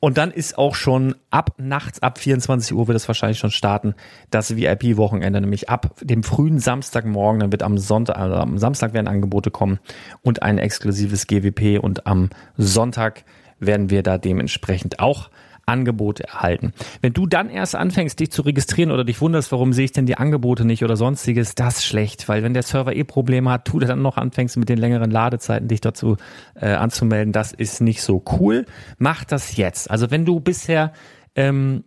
[0.00, 3.94] Und dann ist auch schon ab nachts, ab 24 Uhr wird es wahrscheinlich schon starten,
[4.30, 9.08] das VIP-Wochenende, nämlich ab dem frühen Samstagmorgen, dann wird am Sonntag, also am Samstag werden
[9.08, 9.78] Angebote kommen
[10.22, 13.24] und ein exklusives GWP und am Sonntag
[13.58, 15.30] werden wir da dementsprechend auch
[15.66, 16.72] Angebote erhalten.
[17.00, 20.06] Wenn du dann erst anfängst, dich zu registrieren oder dich wunderst, warum sehe ich denn
[20.06, 23.80] die Angebote nicht oder sonstiges, das schlecht, weil wenn der Server eh Probleme hat, du
[23.80, 26.16] dann noch anfängst mit den längeren Ladezeiten dich dazu
[26.54, 28.64] äh, anzumelden, das ist nicht so cool.
[28.98, 29.90] Mach das jetzt.
[29.90, 30.92] Also wenn du bisher
[31.34, 31.84] ähm,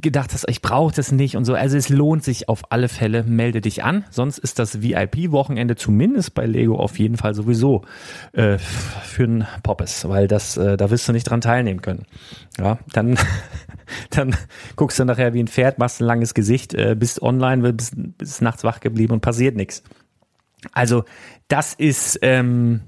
[0.00, 1.54] gedacht hast, ich brauche das nicht und so.
[1.54, 4.04] Also es lohnt sich auf alle Fälle, melde dich an.
[4.10, 7.82] Sonst ist das VIP-Wochenende zumindest bei Lego auf jeden Fall sowieso
[8.32, 12.04] äh, für einen Poppes, weil das, äh, da wirst du nicht dran teilnehmen können.
[12.58, 13.18] Ja, dann,
[14.10, 14.36] dann
[14.76, 18.42] guckst du nachher wie ein Pferd, machst ein langes Gesicht, äh, bist online, bist, bist
[18.42, 19.82] nachts wach geblieben und passiert nichts.
[20.72, 21.04] Also
[21.48, 22.82] das ist ähm,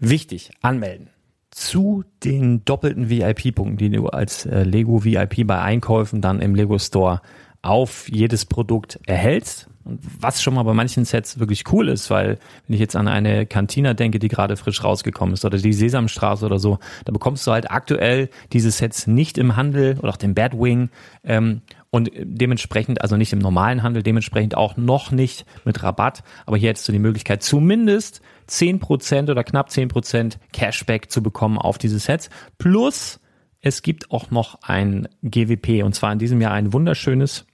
[0.00, 1.11] wichtig, anmelden
[1.52, 6.78] zu den doppelten VIP-Punkten, die du als äh, Lego VIP bei Einkäufen dann im Lego
[6.78, 7.20] Store
[7.60, 9.68] auf jedes Produkt erhältst.
[9.84, 13.08] Und was schon mal bei manchen Sets wirklich cool ist, weil wenn ich jetzt an
[13.08, 17.46] eine Cantina denke, die gerade frisch rausgekommen ist oder die Sesamstraße oder so, da bekommst
[17.46, 20.90] du halt aktuell diese Sets nicht im Handel oder auch den Batwing
[21.24, 26.24] ähm, und dementsprechend, also nicht im normalen Handel, dementsprechend auch noch nicht mit Rabatt.
[26.46, 31.76] Aber hier hättest du die Möglichkeit, zumindest 10% oder knapp 10% Cashback zu bekommen auf
[31.76, 32.30] diese Sets.
[32.56, 33.20] Plus
[33.60, 37.46] es gibt auch noch ein GWP und zwar in diesem Jahr ein wunderschönes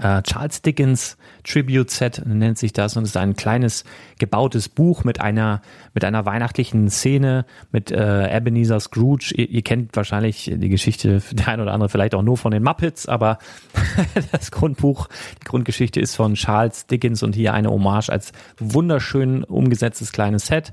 [0.00, 3.84] äh, Charles Dickens Tribute Set nennt sich das und ist ein kleines
[4.18, 5.60] gebautes Buch mit einer
[5.92, 9.34] mit einer weihnachtlichen Szene mit äh, Ebenezer Scrooge.
[9.36, 12.62] Ihr, ihr kennt wahrscheinlich die Geschichte der ein oder andere vielleicht auch nur von den
[12.62, 13.38] Muppets, aber
[14.32, 15.08] das Grundbuch,
[15.40, 20.72] die Grundgeschichte ist von Charles Dickens und hier eine Hommage als wunderschön umgesetztes kleines Set.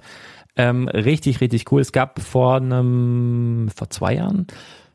[0.56, 1.82] Ähm, richtig, richtig cool.
[1.82, 4.48] Es gab vor einem, vor zwei Jahren,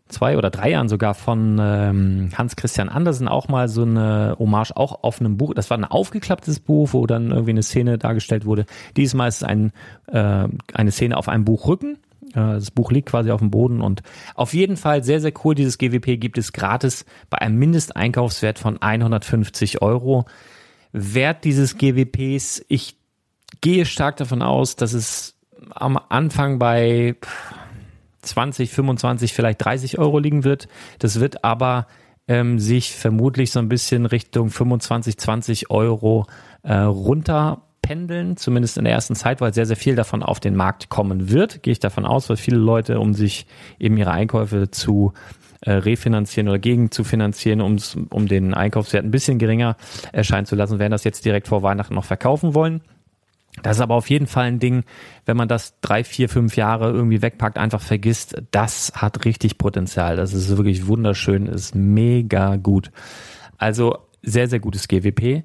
[0.08, 4.72] zwei oder drei Jahren sogar von ähm, Hans Christian Andersen auch mal so eine Hommage
[4.76, 5.54] auch auf einem Buch.
[5.54, 8.66] Das war ein aufgeklapptes Buch, wo dann irgendwie eine Szene dargestellt wurde.
[8.96, 9.72] Diesmal ist es ein,
[10.06, 11.98] äh, eine Szene auf einem Buchrücken.
[12.34, 14.02] Äh, das Buch liegt quasi auf dem Boden und
[14.34, 15.54] auf jeden Fall sehr, sehr cool.
[15.54, 20.26] Dieses GWP gibt es gratis bei einem Mindesteinkaufswert von 150 Euro.
[20.92, 22.96] Wert dieses GWPs, ich
[23.60, 25.34] gehe stark davon aus, dass es
[25.70, 27.16] am Anfang bei
[28.24, 30.68] 20, 25, vielleicht 30 Euro liegen wird.
[30.98, 31.86] Das wird aber
[32.26, 36.26] ähm, sich vermutlich so ein bisschen Richtung 25, 20 Euro
[36.62, 40.88] äh, runterpendeln, zumindest in der ersten Zeit, weil sehr, sehr viel davon auf den Markt
[40.88, 43.46] kommen wird, gehe ich davon aus, weil viele Leute, um sich
[43.78, 45.12] eben ihre Einkäufe zu
[45.60, 49.76] äh, refinanzieren oder gegen zu finanzieren, um den Einkaufswert ein bisschen geringer
[50.12, 52.82] erscheinen zu lassen, werden das jetzt direkt vor Weihnachten noch verkaufen wollen.
[53.62, 54.84] Das ist aber auf jeden Fall ein Ding,
[55.26, 60.16] wenn man das drei, vier, fünf Jahre irgendwie wegpackt, einfach vergisst, das hat richtig Potenzial.
[60.16, 62.90] Das ist wirklich wunderschön, ist mega gut.
[63.56, 65.44] Also sehr, sehr gutes GWP.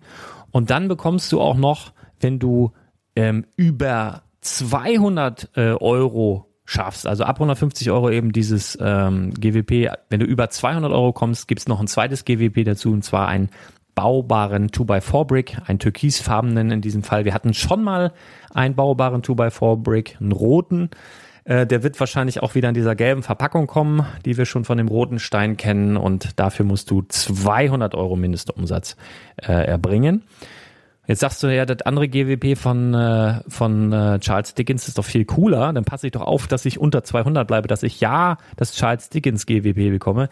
[0.51, 2.71] Und dann bekommst du auch noch, wenn du
[3.15, 10.19] ähm, über 200 äh, Euro schaffst, also ab 150 Euro eben dieses ähm, GWP, wenn
[10.19, 13.49] du über 200 Euro kommst, gibt's noch ein zweites GWP dazu, und zwar ein
[13.99, 17.25] baubaren 2x4-Brick, einen türkisfarbenen in diesem Fall.
[17.25, 18.13] Wir hatten schon mal
[18.53, 20.89] einen baubaren 2x4-Brick, einen roten.
[21.43, 24.77] Äh, der wird wahrscheinlich auch wieder in dieser gelben Verpackung kommen, die wir schon von
[24.77, 25.97] dem roten Stein kennen.
[25.97, 28.95] Und dafür musst du 200 Euro Mindestumsatz
[29.35, 30.23] äh, erbringen.
[31.05, 35.03] Jetzt sagst du ja, das andere GWP von, äh, von äh, Charles Dickens ist doch
[35.03, 35.73] viel cooler.
[35.73, 39.09] Dann passe ich doch auf, dass ich unter 200 bleibe, dass ich ja das Charles
[39.09, 40.29] Dickens GWP bekomme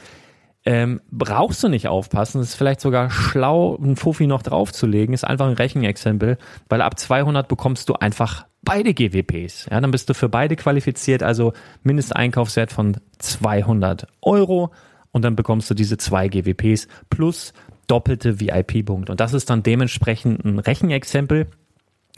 [0.67, 2.41] ähm, brauchst du nicht aufpassen.
[2.41, 5.13] Es ist vielleicht sogar schlau, einen Fuffi noch draufzulegen.
[5.13, 9.67] Ist einfach ein Rechenexempel, weil ab 200 bekommst du einfach beide GWPs.
[9.71, 11.53] Ja, dann bist du für beide qualifiziert, also
[11.83, 14.73] Mindesteinkaufswert von 200 Euro
[15.13, 17.53] und dann bekommst du diese zwei GWPs plus
[17.87, 19.13] doppelte VIP-Punkte.
[19.13, 21.47] Und das ist dann dementsprechend ein Rechenexempel.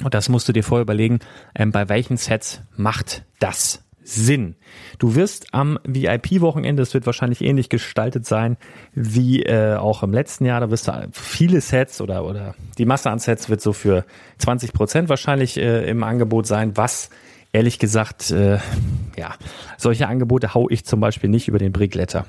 [0.03, 1.19] Und das musst du dir vorher überlegen,
[1.53, 4.55] ähm, bei welchen Sets macht das Sinn.
[4.97, 8.57] Du wirst am VIP-Wochenende, es wird wahrscheinlich ähnlich gestaltet sein
[8.93, 13.09] wie äh, auch im letzten Jahr, da wirst du viele Sets oder, oder die Masse
[13.09, 14.05] an Sets wird so für
[14.39, 17.09] 20 Prozent wahrscheinlich äh, im Angebot sein, was
[17.51, 18.59] ehrlich gesagt, äh,
[19.17, 19.35] ja,
[19.77, 22.25] solche Angebote hau ich zum Beispiel nicht über den Brickletter.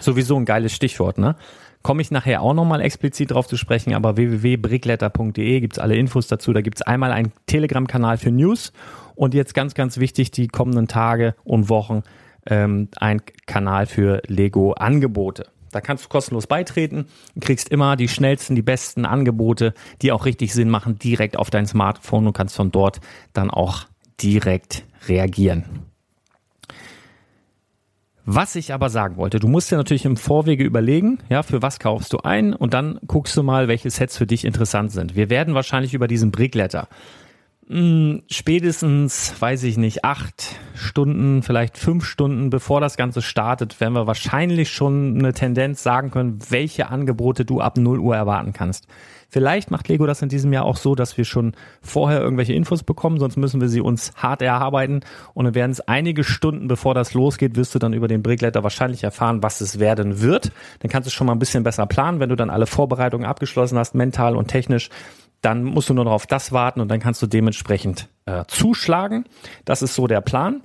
[0.00, 1.36] Sowieso ein geiles Stichwort, ne?
[1.82, 6.52] Komme ich nachher auch nochmal explizit drauf zu sprechen, aber www.brickletter.de gibt's alle Infos dazu.
[6.52, 8.72] Da gibt's einmal einen Telegram-Kanal für News
[9.20, 12.04] und jetzt ganz, ganz wichtig, die kommenden Tage und Wochen
[12.46, 15.46] ähm, ein Kanal für Lego-Angebote.
[15.72, 17.04] Da kannst du kostenlos beitreten,
[17.38, 21.66] kriegst immer die schnellsten, die besten Angebote, die auch richtig Sinn machen, direkt auf dein
[21.66, 23.00] Smartphone und kannst von dort
[23.34, 23.84] dann auch
[24.22, 25.66] direkt reagieren.
[28.24, 31.78] Was ich aber sagen wollte, du musst dir natürlich im Vorwege überlegen, ja, für was
[31.78, 35.14] kaufst du ein und dann guckst du mal, welche Sets für dich interessant sind.
[35.14, 36.88] Wir werden wahrscheinlich über diesen Brickletter
[37.72, 44.08] spätestens, weiß ich nicht, acht Stunden, vielleicht fünf Stunden, bevor das Ganze startet, werden wir
[44.08, 48.88] wahrscheinlich schon eine Tendenz sagen können, welche Angebote du ab 0 Uhr erwarten kannst.
[49.28, 52.82] Vielleicht macht Lego das in diesem Jahr auch so, dass wir schon vorher irgendwelche Infos
[52.82, 55.02] bekommen, sonst müssen wir sie uns hart erarbeiten
[55.34, 58.64] und dann werden es einige Stunden, bevor das losgeht, wirst du dann über den Brickletter
[58.64, 60.50] wahrscheinlich erfahren, was es werden wird.
[60.80, 63.78] Dann kannst du schon mal ein bisschen besser planen, wenn du dann alle Vorbereitungen abgeschlossen
[63.78, 64.90] hast, mental und technisch,
[65.40, 69.24] dann musst du nur noch auf das warten und dann kannst du dementsprechend äh, zuschlagen.
[69.64, 70.62] Das ist so der Plan.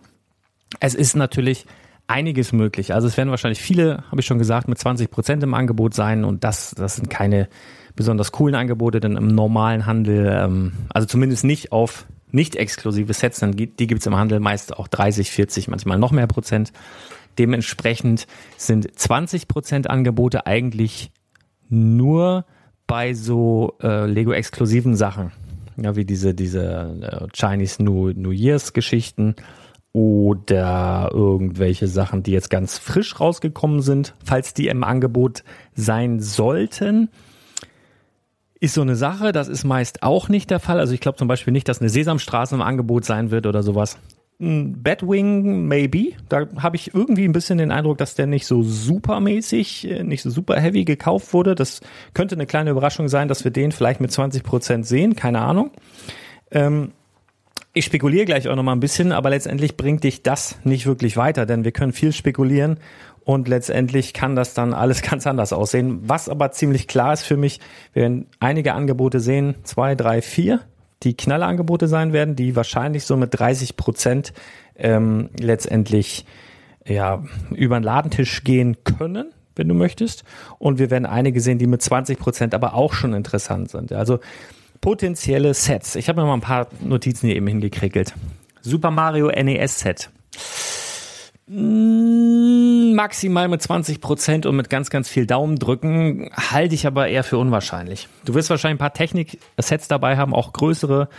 [0.79, 1.65] Es ist natürlich
[2.07, 2.93] einiges möglich.
[2.93, 6.23] Also es werden wahrscheinlich viele, habe ich schon gesagt, mit 20 Prozent im Angebot sein
[6.23, 7.47] und das, das sind keine
[7.95, 13.39] besonders coolen Angebote, denn im normalen Handel, ähm, also zumindest nicht auf nicht exklusive Sets,
[13.39, 16.73] dann die gibt's im Handel meist auch 30, 40, manchmal noch mehr Prozent.
[17.37, 21.11] Dementsprechend sind 20 Prozent Angebote eigentlich
[21.69, 22.45] nur
[22.87, 25.31] bei so äh, Lego-exklusiven Sachen,
[25.77, 26.63] ja, wie diese, diese
[27.01, 29.35] äh, Chinese New, New Year's Geschichten
[29.95, 35.43] oder irgendwelche Sachen, die jetzt ganz frisch rausgekommen sind, falls die im Angebot
[35.73, 37.09] sein sollten.
[38.59, 40.79] Ist so eine Sache, das ist meist auch nicht der Fall.
[40.79, 43.97] Also ich glaube zum Beispiel nicht, dass eine Sesamstraße im Angebot sein wird oder sowas.
[44.37, 46.13] Batwing, maybe.
[46.27, 50.23] Da habe ich irgendwie ein bisschen den Eindruck, dass der nicht so supermäßig, äh, nicht
[50.23, 51.55] so super heavy gekauft wurde.
[51.55, 51.81] Das
[52.13, 55.15] könnte eine kleine Überraschung sein, dass wir den vielleicht mit 20 Prozent sehen.
[55.15, 55.71] Keine Ahnung.
[56.51, 56.91] Ähm,
[57.73, 61.17] ich spekuliere gleich auch noch mal ein bisschen, aber letztendlich bringt dich das nicht wirklich
[61.17, 62.77] weiter, denn wir können viel spekulieren
[63.25, 65.99] und letztendlich kann das dann alles ganz anders aussehen.
[66.03, 67.59] Was aber ziemlich klar ist für mich,
[67.93, 70.61] wir werden einige Angebote sehen, zwei, drei, vier
[71.05, 74.33] die Knallerangebote sein werden, die wahrscheinlich so mit 30 Prozent
[74.75, 76.25] ähm, letztendlich
[76.85, 80.23] ja, über den Ladentisch gehen können, wenn du möchtest.
[80.59, 83.93] Und wir werden einige sehen, die mit 20 Prozent aber auch schon interessant sind.
[83.93, 84.19] Also
[84.81, 85.95] potenzielle Sets.
[85.95, 88.13] Ich habe mir mal ein paar Notizen hier eben hingekrickelt.
[88.61, 90.09] Super Mario NES Set.
[91.47, 92.44] Mm,
[92.95, 97.23] maximal mit 20 Prozent und mit ganz, ganz viel Daumen drücken, halte ich aber eher
[97.23, 98.07] für unwahrscheinlich.
[98.25, 101.09] Du wirst wahrscheinlich ein paar Technik-Sets dabei haben, auch größere,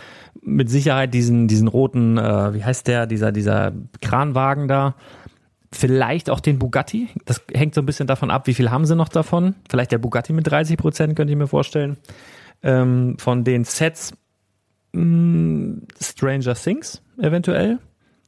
[0.41, 4.95] mit Sicherheit diesen, diesen roten, äh, wie heißt der, dieser, dieser Kranwagen da.
[5.71, 7.09] Vielleicht auch den Bugatti.
[7.25, 9.55] Das hängt so ein bisschen davon ab, wie viel haben sie noch davon.
[9.69, 11.97] Vielleicht der Bugatti mit 30 Prozent, könnte ich mir vorstellen.
[12.63, 14.13] Ähm, von den Sets
[14.93, 17.79] mh, mm, Stranger Things eventuell.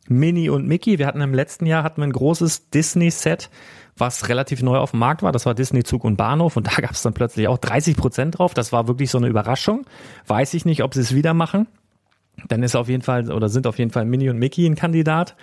[0.10, 1.00] Minnie und Mickey.
[1.00, 3.50] Wir hatten im letzten Jahr hatten wir ein großes Disney-Set,
[3.98, 5.32] was relativ neu auf dem Markt war.
[5.32, 8.38] Das war Disney Zug und Bahnhof und da gab es dann plötzlich auch 30 Prozent
[8.38, 8.54] drauf.
[8.54, 9.86] Das war wirklich so eine Überraschung.
[10.28, 11.68] Weiß ich nicht, ob sie es wieder machen.
[12.48, 15.36] Dann ist auf jeden Fall oder sind auf jeden Fall Minnie und Mickey ein Kandidat.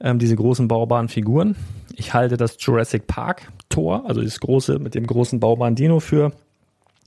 [0.00, 1.56] Ähm, diese großen baubaren Figuren.
[1.94, 6.32] Ich halte das Jurassic Park Tor, also das große mit dem großen baubaren Dino für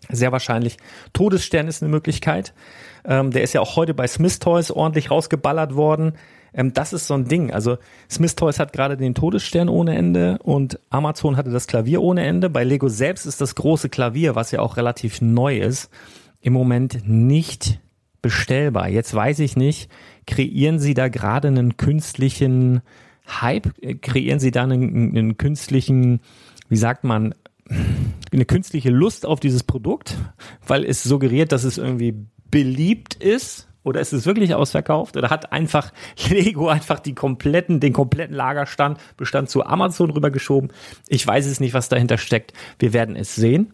[0.10, 0.78] sehr wahrscheinlich.
[1.14, 2.54] Todesstern ist eine Möglichkeit.
[3.06, 6.14] Ähm, der ist ja auch heute bei Smith Toys ordentlich rausgeballert worden.
[6.54, 7.52] Ähm, das ist so ein Ding.
[7.52, 7.78] Also
[8.10, 12.50] Smith Toys hat gerade den Todesstern ohne Ende und Amazon hatte das Klavier ohne Ende.
[12.50, 15.92] Bei Lego selbst ist das große Klavier, was ja auch relativ neu ist,
[16.42, 17.80] im Moment nicht
[18.22, 18.90] bestellbar.
[18.90, 19.90] Jetzt weiß ich nicht,
[20.28, 22.82] kreieren Sie da gerade einen künstlichen
[23.28, 23.70] Hype?
[24.02, 26.20] Kreieren Sie da einen, einen künstlichen,
[26.68, 27.34] wie sagt man,
[28.32, 30.18] eine künstliche Lust auf dieses Produkt,
[30.66, 32.16] weil es suggeriert, dass es irgendwie
[32.52, 33.68] beliebt ist?
[33.84, 35.16] Oder ist es wirklich ausverkauft?
[35.18, 35.92] Oder hat einfach
[36.30, 40.72] Lego einfach die kompletten, den kompletten Lagerstand Bestand zu Amazon rübergeschoben?
[41.08, 42.54] Ich weiß es nicht, was dahinter steckt.
[42.78, 43.74] Wir werden es sehen.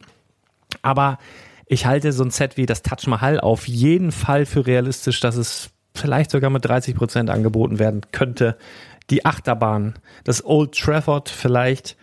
[0.82, 1.18] Aber
[1.66, 5.36] ich halte so ein Set wie das Taj Mahal auf jeden Fall für realistisch, dass
[5.36, 8.58] es vielleicht sogar mit 30 Prozent angeboten werden könnte.
[9.10, 11.98] Die Achterbahn, das Old Trafford vielleicht,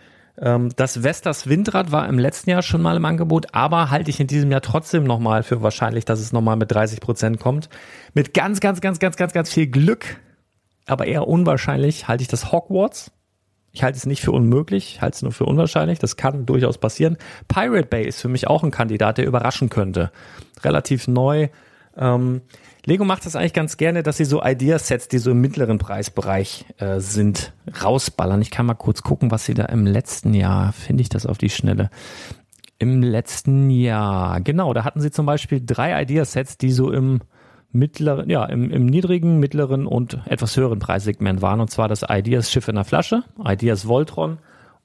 [0.75, 4.27] das Vestas Windrad war im letzten Jahr schon mal im Angebot, aber halte ich in
[4.27, 7.69] diesem Jahr trotzdem nochmal für wahrscheinlich, dass es nochmal mit 30 Prozent kommt.
[8.13, 10.19] Mit ganz, ganz, ganz, ganz, ganz, ganz viel Glück,
[10.85, 13.11] aber eher unwahrscheinlich, halte ich das Hogwarts.
[13.71, 15.97] Ich halte es nicht für unmöglich, halte es nur für unwahrscheinlich.
[15.97, 17.17] Das kann durchaus passieren.
[17.47, 20.11] Pirate Bay ist für mich auch ein Kandidat, der überraschen könnte.
[20.61, 21.47] Relativ neu.
[21.97, 22.41] Ähm,
[22.85, 26.65] Lego macht das eigentlich ganz gerne, dass sie so Ideasets, die so im mittleren Preisbereich
[26.77, 28.41] äh, sind, rausballern.
[28.41, 31.37] Ich kann mal kurz gucken, was sie da im letzten Jahr, finde ich das auf
[31.37, 31.89] die Schnelle.
[32.79, 37.21] Im letzten Jahr, genau, da hatten sie zum Beispiel drei Ideasets, die so im
[37.71, 41.61] mittleren, ja, im, im niedrigen, mittleren und etwas höheren Preissegment waren.
[41.61, 44.39] Und zwar das Ideas Schiff in der Flasche, Ideas Voltron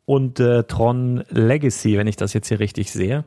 [0.07, 3.25] und äh, Tron Legacy, wenn ich das jetzt hier richtig sehe.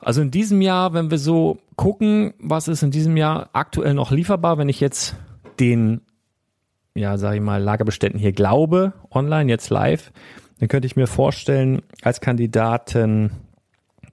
[0.00, 4.10] Also in diesem Jahr, wenn wir so gucken, was ist in diesem Jahr aktuell noch
[4.10, 5.16] lieferbar, wenn ich jetzt
[5.58, 6.00] den,
[6.94, 10.12] ja, sag ich mal, Lagerbeständen hier glaube, online, jetzt live,
[10.58, 13.30] dann könnte ich mir vorstellen, als Kandidaten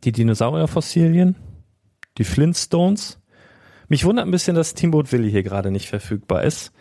[0.04, 1.36] die Dinosaurierfossilien,
[2.18, 3.20] die Flintstones.
[3.88, 6.72] Mich wundert ein bisschen, dass Steamboat Willy hier gerade nicht verfügbar ist.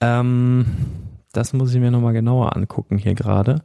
[0.00, 0.66] Ähm,
[1.32, 3.62] das muss ich mir nochmal genauer angucken hier gerade.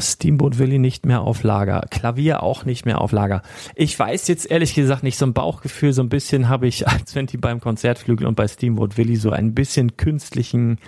[0.00, 1.82] Steamboat Willy nicht mehr auf Lager.
[1.90, 3.42] Klavier auch nicht mehr auf Lager.
[3.74, 7.14] Ich weiß jetzt ehrlich gesagt nicht, so ein Bauchgefühl, so ein bisschen habe ich, als
[7.14, 10.78] wenn die beim Konzertflügel und bei Steamboat Willy so ein bisschen künstlichen,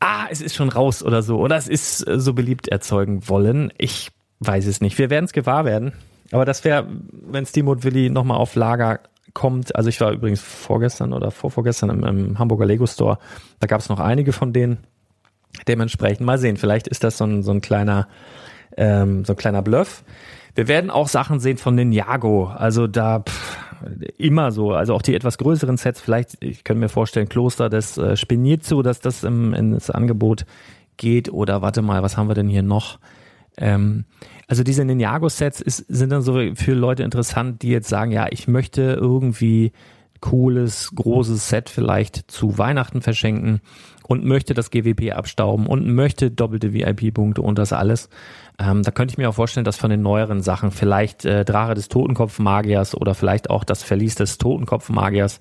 [0.00, 3.72] ah, es ist schon raus oder so, oder es ist äh, so beliebt erzeugen wollen.
[3.78, 4.98] Ich weiß es nicht.
[4.98, 5.92] Wir werden es gewahr werden.
[6.30, 9.00] Aber das wäre, wenn Steamboat Willy nochmal auf Lager
[9.34, 13.18] kommt, also ich war übrigens vorgestern oder vorvorgestern im, im Hamburger Lego Store,
[13.60, 14.78] da gab es noch einige von denen
[15.68, 16.56] Dementsprechend mal sehen.
[16.56, 18.08] Vielleicht ist das so ein, so ein kleiner,
[18.76, 20.02] ähm, so ein kleiner Bluff.
[20.54, 22.46] Wir werden auch Sachen sehen von Ninjago.
[22.46, 23.58] Also da pff,
[24.18, 24.72] immer so.
[24.72, 26.00] Also auch die etwas größeren Sets.
[26.00, 30.44] Vielleicht, ich könnte mir vorstellen, Kloster des äh, Spinizzo, dass das im, ins Angebot
[30.96, 31.32] geht.
[31.32, 32.98] Oder warte mal, was haben wir denn hier noch?
[33.56, 34.04] Ähm,
[34.46, 38.82] also diese Ninjago-Sets sind dann so für Leute interessant, die jetzt sagen, ja, ich möchte
[39.00, 39.72] irgendwie
[40.22, 43.60] cooles, großes Set vielleicht zu Weihnachten verschenken
[44.06, 48.08] und möchte das GWP abstauben und möchte doppelte VIP-Punkte und das alles.
[48.58, 51.74] Ähm, da könnte ich mir auch vorstellen, dass von den neueren Sachen vielleicht äh, Drache
[51.74, 55.40] des Totenkopf-Magiers oder vielleicht auch das Verlies des Totenkopf-Magiers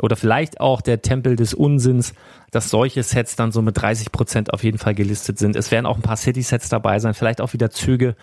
[0.00, 2.14] oder vielleicht auch der Tempel des Unsinns,
[2.50, 5.56] dass solche Sets dann so mit 30 Prozent auf jeden Fall gelistet sind.
[5.56, 8.14] Es werden auch ein paar City-Sets dabei sein, vielleicht auch wieder Züge.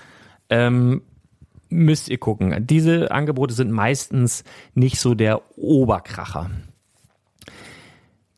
[0.50, 1.02] Ähm,
[1.70, 2.66] müsst ihr gucken.
[2.68, 6.52] Diese Angebote sind meistens nicht so der Oberkracher.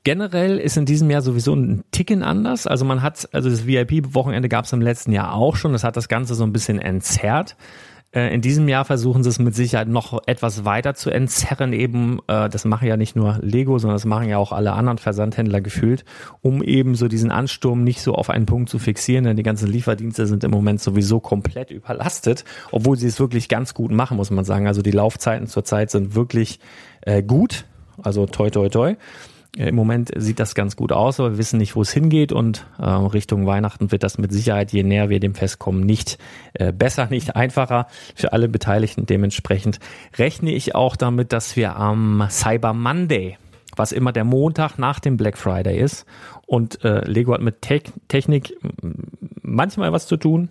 [0.03, 2.65] Generell ist in diesem Jahr sowieso ein Ticken anders.
[2.65, 5.73] Also man hat, also das VIP-Wochenende gab es im letzten Jahr auch schon.
[5.73, 7.57] Das hat das Ganze so ein bisschen entzerrt.
[8.17, 12.17] Äh, in diesem Jahr versuchen sie es mit Sicherheit noch etwas weiter zu entzerren, eben,
[12.27, 15.61] äh, das machen ja nicht nur Lego, sondern das machen ja auch alle anderen Versandhändler
[15.61, 16.03] gefühlt,
[16.41, 19.67] um eben so diesen Ansturm nicht so auf einen Punkt zu fixieren, denn die ganzen
[19.67, 24.31] Lieferdienste sind im Moment sowieso komplett überlastet, obwohl sie es wirklich ganz gut machen, muss
[24.31, 24.65] man sagen.
[24.65, 26.59] Also die Laufzeiten zurzeit sind wirklich
[27.01, 27.65] äh, gut,
[28.01, 28.95] also toi toi toi.
[29.57, 32.67] Im Moment sieht das ganz gut aus, aber wir wissen nicht, wo es hingeht und
[32.77, 36.19] äh, Richtung Weihnachten wird das mit Sicherheit, je näher wir dem Fest kommen, nicht
[36.53, 39.07] äh, besser, nicht einfacher für alle Beteiligten.
[39.07, 39.79] Dementsprechend
[40.15, 43.37] rechne ich auch damit, dass wir am Cyber Monday,
[43.75, 46.05] was immer der Montag nach dem Black Friday ist,
[46.45, 48.53] und äh, Lego hat mit Te Technik
[49.41, 50.49] manchmal was zu tun.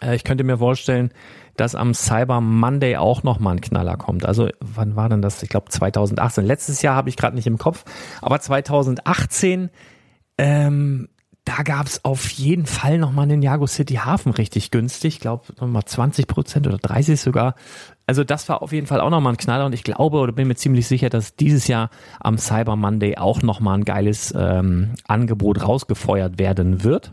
[0.00, 1.10] Äh, ich könnte mir vorstellen,
[1.56, 4.24] dass am Cyber Monday auch nochmal ein Knaller kommt.
[4.24, 5.42] Also wann war denn das?
[5.42, 6.44] Ich glaube 2018.
[6.44, 7.84] Letztes Jahr habe ich gerade nicht im Kopf,
[8.22, 9.70] aber 2018,
[10.38, 11.08] ähm,
[11.44, 15.14] da gab es auf jeden Fall nochmal einen Jago City Hafen richtig günstig.
[15.14, 17.56] Ich glaube nochmal 20 Prozent oder 30 sogar.
[18.06, 20.46] Also das war auf jeden Fall auch nochmal ein Knaller und ich glaube oder bin
[20.46, 21.90] mir ziemlich sicher, dass dieses Jahr
[22.20, 27.12] am Cyber Monday auch nochmal ein geiles ähm, Angebot rausgefeuert werden wird.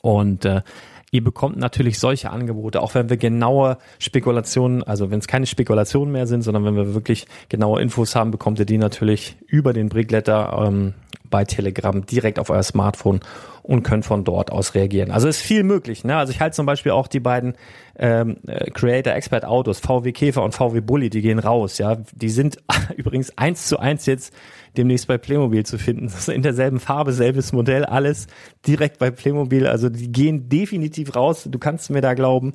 [0.00, 0.62] Und äh,
[1.10, 6.12] Ihr bekommt natürlich solche Angebote, auch wenn wir genaue Spekulationen, also wenn es keine Spekulationen
[6.12, 9.88] mehr sind, sondern wenn wir wirklich genaue Infos haben, bekommt ihr die natürlich über den
[9.88, 10.94] Brickletter ähm,
[11.30, 13.20] bei Telegram direkt auf euer Smartphone
[13.68, 15.10] und könnt von dort aus reagieren.
[15.10, 16.02] Also ist viel möglich.
[16.02, 16.16] Ne?
[16.16, 17.52] Also ich halte zum Beispiel auch die beiden
[17.98, 21.76] ähm, äh, Creator Expert Autos, VW Käfer und VW Bully, die gehen raus.
[21.76, 22.56] Ja, die sind
[22.96, 24.32] übrigens eins zu eins jetzt
[24.78, 26.06] demnächst bei Playmobil zu finden.
[26.06, 28.26] Das ist in derselben Farbe, selbes Modell, alles
[28.66, 29.66] direkt bei Playmobil.
[29.66, 31.46] Also die gehen definitiv raus.
[31.46, 32.54] Du kannst mir da glauben.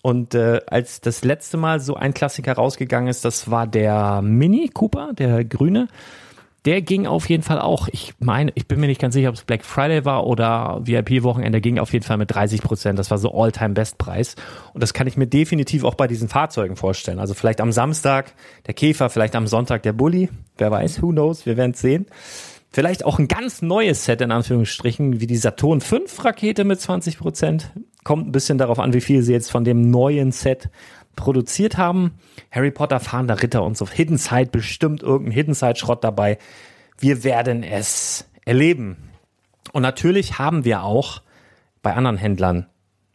[0.00, 4.70] Und äh, als das letzte Mal so ein Klassiker rausgegangen ist, das war der Mini
[4.72, 5.88] Cooper, der grüne.
[6.64, 7.88] Der ging auf jeden Fall auch.
[7.92, 11.60] Ich meine, ich bin mir nicht ganz sicher, ob es Black Friday war oder VIP-Wochenende,
[11.60, 12.98] ging auf jeden Fall mit 30 Prozent.
[12.98, 14.36] Das war so All-Time-Bestpreis.
[14.72, 17.18] Und das kann ich mir definitiv auch bei diesen Fahrzeugen vorstellen.
[17.18, 18.32] Also vielleicht am Samstag
[18.66, 20.30] der Käfer, vielleicht am Sonntag der Bulli.
[20.56, 22.06] Wer weiß, who knows, wir werden es sehen.
[22.70, 27.18] Vielleicht auch ein ganz neues Set in Anführungsstrichen, wie die Saturn 5 Rakete mit 20
[27.18, 27.70] Prozent.
[28.02, 30.70] Kommt ein bisschen darauf an, wie viel sie jetzt von dem neuen Set
[31.16, 32.18] produziert haben.
[32.50, 33.88] Harry Potter fahrender Ritter und so.
[33.88, 36.38] Hidden Side bestimmt irgendein Hidden Side Schrott dabei.
[36.98, 38.96] Wir werden es erleben.
[39.72, 41.22] Und natürlich haben wir auch
[41.82, 42.66] bei anderen Händlern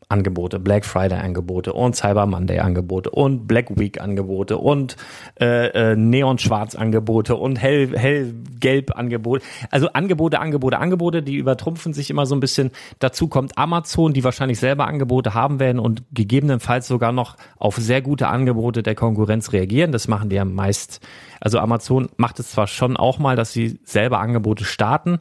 [0.10, 4.98] Angebote, Black Friday Angebote und Cyber Monday Angebote und Black Week Angebote und
[5.40, 9.46] äh, äh, Neon Schwarz Angebote und hell hellgelb Angebote.
[9.70, 12.72] Also Angebote, Angebote, Angebote, die übertrumpfen sich immer so ein bisschen.
[12.98, 18.02] Dazu kommt Amazon, die wahrscheinlich selber Angebote haben werden und gegebenenfalls sogar noch auf sehr
[18.02, 19.92] gute Angebote der Konkurrenz reagieren.
[19.92, 21.06] Das machen die ja meist.
[21.40, 25.20] Also Amazon macht es zwar schon auch mal, dass sie selber Angebote starten,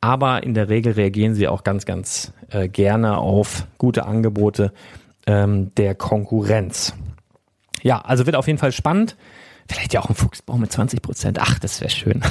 [0.00, 4.72] aber in der Regel reagieren sie auch ganz, ganz äh, gerne auf gute Angebote
[5.26, 6.94] ähm, der Konkurrenz.
[7.82, 9.16] Ja, also wird auf jeden Fall spannend.
[9.68, 11.38] Vielleicht ja auch ein Fuchsbau mit 20 Prozent.
[11.40, 12.22] Ach, das wäre schön.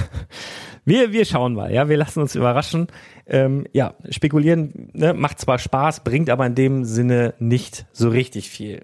[0.85, 2.87] Wir, wir schauen mal, ja, wir lassen uns überraschen.
[3.27, 8.49] Ähm, ja, spekulieren ne, macht zwar Spaß, bringt aber in dem Sinne nicht so richtig
[8.49, 8.83] viel.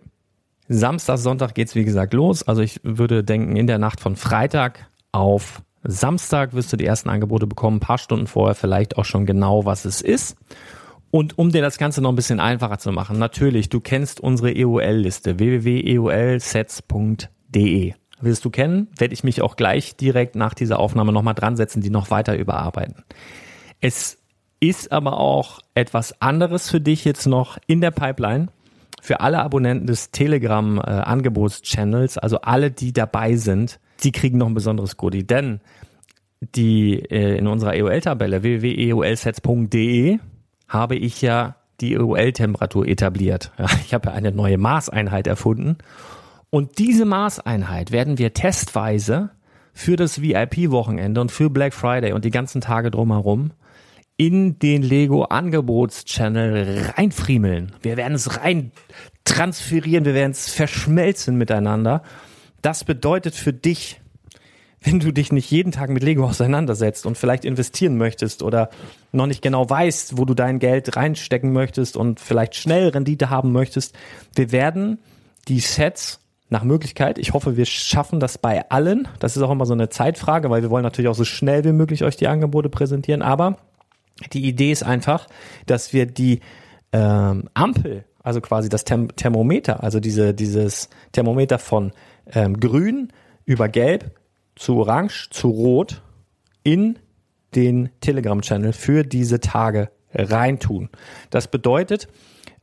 [0.67, 2.43] Samstag, Sonntag geht's wie gesagt los.
[2.43, 7.09] Also ich würde denken, in der Nacht von Freitag auf Samstag wirst du die ersten
[7.09, 10.37] Angebote bekommen, ein paar Stunden vorher vielleicht auch schon genau, was es ist.
[11.11, 14.53] Und um dir das Ganze noch ein bisschen einfacher zu machen, natürlich, du kennst unsere
[14.53, 17.93] EOL-Liste, www.eolsets.de.
[18.21, 21.81] Willst du kennen, werde ich mich auch gleich direkt nach dieser Aufnahme nochmal dran setzen,
[21.81, 23.05] die noch weiter überarbeiten.
[23.79, 24.17] Es
[24.59, 28.47] ist aber auch etwas anderes für dich jetzt noch in der Pipeline.
[29.01, 34.97] Für alle Abonnenten des Telegram-Angebots-Channels, also alle, die dabei sind, die kriegen noch ein besonderes
[34.97, 35.61] Goodie, denn
[36.41, 40.19] die äh, in unserer EOL-Tabelle www.eolsets.de
[40.67, 43.51] habe ich ja die EOL-Temperatur etabliert.
[43.57, 45.77] Ja, ich habe ja eine neue Maßeinheit erfunden
[46.49, 49.31] und diese Maßeinheit werden wir testweise
[49.73, 53.51] für das VIP-Wochenende und für Black Friday und die ganzen Tage drumherum
[54.17, 57.73] in den Lego Angebots-Channel reinfriemeln.
[57.81, 58.71] Wir werden es rein
[59.25, 62.03] transferieren, wir werden es verschmelzen miteinander
[62.65, 64.01] das bedeutet für dich,
[64.81, 68.69] wenn du dich nicht jeden Tag mit Lego auseinandersetzt und vielleicht investieren möchtest oder
[69.11, 73.51] noch nicht genau weißt, wo du dein Geld reinstecken möchtest und vielleicht schnell Rendite haben
[73.51, 73.95] möchtest,
[74.35, 74.97] wir werden
[75.47, 79.07] die Sets nach Möglichkeit, ich hoffe, wir schaffen das bei allen.
[79.19, 81.71] Das ist auch immer so eine Zeitfrage, weil wir wollen natürlich auch so schnell wie
[81.71, 83.21] möglich euch die Angebote präsentieren.
[83.21, 83.57] Aber
[84.33, 85.27] die Idee ist einfach,
[85.67, 86.39] dass wir die
[86.93, 91.91] ähm, Ampel, also quasi das Therm Thermometer, also diese, dieses Thermometer von
[92.33, 93.09] ähm, grün
[93.45, 94.11] über gelb
[94.55, 96.01] zu orange zu rot
[96.63, 96.97] in
[97.55, 100.89] den Telegram-Channel für diese Tage reintun.
[101.29, 102.07] Das bedeutet,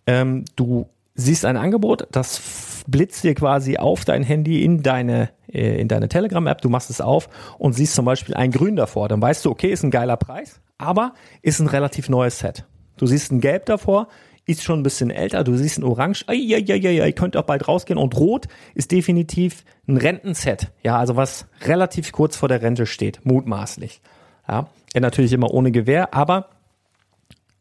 [0.07, 5.81] ähm, du siehst ein Angebot, das blitzt dir quasi auf dein Handy in deine, äh,
[5.81, 9.09] in deine Telegram-App, du machst es auf und siehst zum Beispiel ein Grün davor.
[9.09, 12.65] Dann weißt du, okay, ist ein geiler Preis, aber ist ein relativ neues Set.
[12.97, 14.09] Du siehst ein Gelb davor,
[14.47, 17.45] ist schon ein bisschen älter, du siehst ein Orange, ja, ja, ja, ja, könnte auch
[17.45, 22.63] bald rausgehen und Rot ist definitiv ein Rentenset, ja, also was relativ kurz vor der
[22.63, 24.01] Rente steht, mutmaßlich.
[24.49, 26.51] Ja, ja natürlich immer ohne Gewehr, aber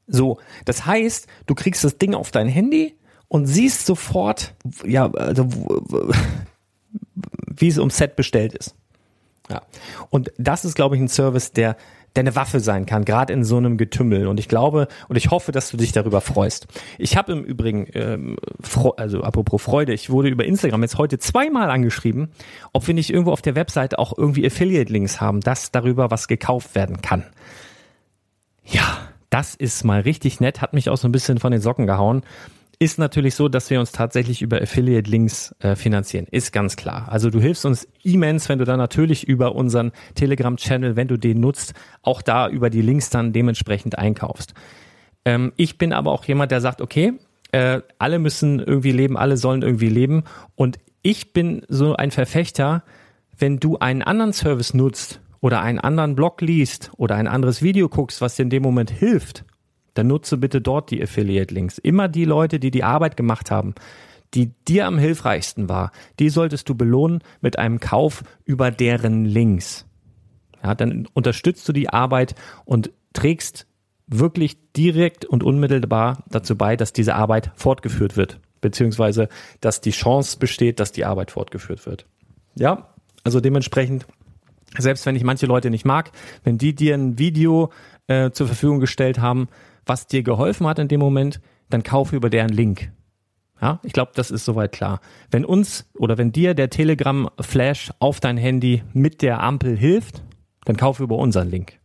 [0.08, 4.56] so, das heißt, du kriegst das Ding auf dein Handy und siehst sofort,
[4.86, 5.48] ja, also,
[7.48, 8.76] wie es ums Set bestellt ist.
[9.50, 9.62] Ja.
[10.10, 11.78] Und das ist, glaube ich, ein Service, der
[12.16, 14.28] der eine Waffe sein kann, gerade in so einem Getümmel.
[14.28, 16.68] Und ich glaube und ich hoffe, dass du dich darüber freust.
[16.98, 18.38] Ich habe im Übrigen, ähm,
[18.98, 22.30] also apropos Freude, ich wurde über Instagram jetzt heute zweimal angeschrieben,
[22.74, 26.76] ob wir nicht irgendwo auf der Webseite auch irgendwie Affiliate-Links haben, dass darüber was gekauft
[26.76, 27.26] werden kann.
[28.66, 28.84] Ja,
[29.30, 32.24] das ist mal richtig nett, hat mich auch so ein bisschen von den Socken gehauen
[32.82, 36.26] ist natürlich so, dass wir uns tatsächlich über Affiliate-Links äh, finanzieren.
[36.32, 37.10] Ist ganz klar.
[37.12, 41.40] Also du hilfst uns immens, wenn du dann natürlich über unseren Telegram-Channel, wenn du den
[41.40, 44.56] nutzt, auch da über die Links dann dementsprechend einkaufst.
[45.26, 47.14] Ähm, ich bin aber auch jemand, der sagt, okay,
[47.52, 50.24] äh, alle müssen irgendwie leben, alle sollen irgendwie leben.
[50.56, 52.84] Und ich bin so ein Verfechter,
[53.38, 57.90] wenn du einen anderen Service nutzt oder einen anderen Blog liest oder ein anderes Video
[57.90, 59.46] guckst, was dir in dem Moment hilft,
[59.94, 61.78] dann nutze bitte dort die Affiliate-Links.
[61.78, 63.76] Immer die Leute, die die Arbeit gemacht haben,
[64.34, 69.86] die dir am hilfreichsten war, die solltest du belohnen mit einem Kauf über deren Links.
[70.64, 72.36] Ja, dann unterstützt du die Arbeit
[72.66, 73.68] und trägst
[74.08, 79.28] wirklich direkt und unmittelbar dazu bei, dass diese Arbeit fortgeführt wird, beziehungsweise
[79.60, 82.06] dass die Chance besteht, dass die Arbeit fortgeführt wird.
[82.56, 82.90] Ja,
[83.24, 84.06] also dementsprechend,
[84.78, 86.12] selbst wenn ich manche Leute nicht mag,
[86.44, 87.72] wenn die dir ein Video
[88.08, 89.48] äh, zur Verfügung gestellt haben,
[89.92, 92.94] was dir geholfen hat in dem Moment, dann kaufe über deren Link.
[93.60, 95.02] Ja, ich glaube, das ist soweit klar.
[95.30, 100.24] Wenn uns oder wenn dir der Telegram Flash auf dein Handy mit der Ampel hilft,
[100.64, 101.78] dann kaufe über unseren Link.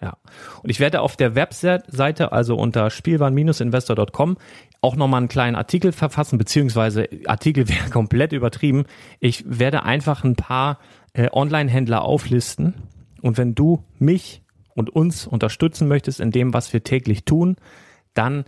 [0.00, 0.16] Ja.
[0.62, 4.38] Und ich werde auf der Webseite, also unter spielwaren-investor.com,
[4.80, 8.86] auch nochmal einen kleinen Artikel verfassen, beziehungsweise Artikel wäre komplett übertrieben.
[9.20, 10.78] Ich werde einfach ein paar
[11.12, 12.72] äh, Online-Händler auflisten.
[13.20, 14.42] Und wenn du mich
[14.76, 17.56] und uns unterstützen möchtest in dem, was wir täglich tun,
[18.14, 18.44] dann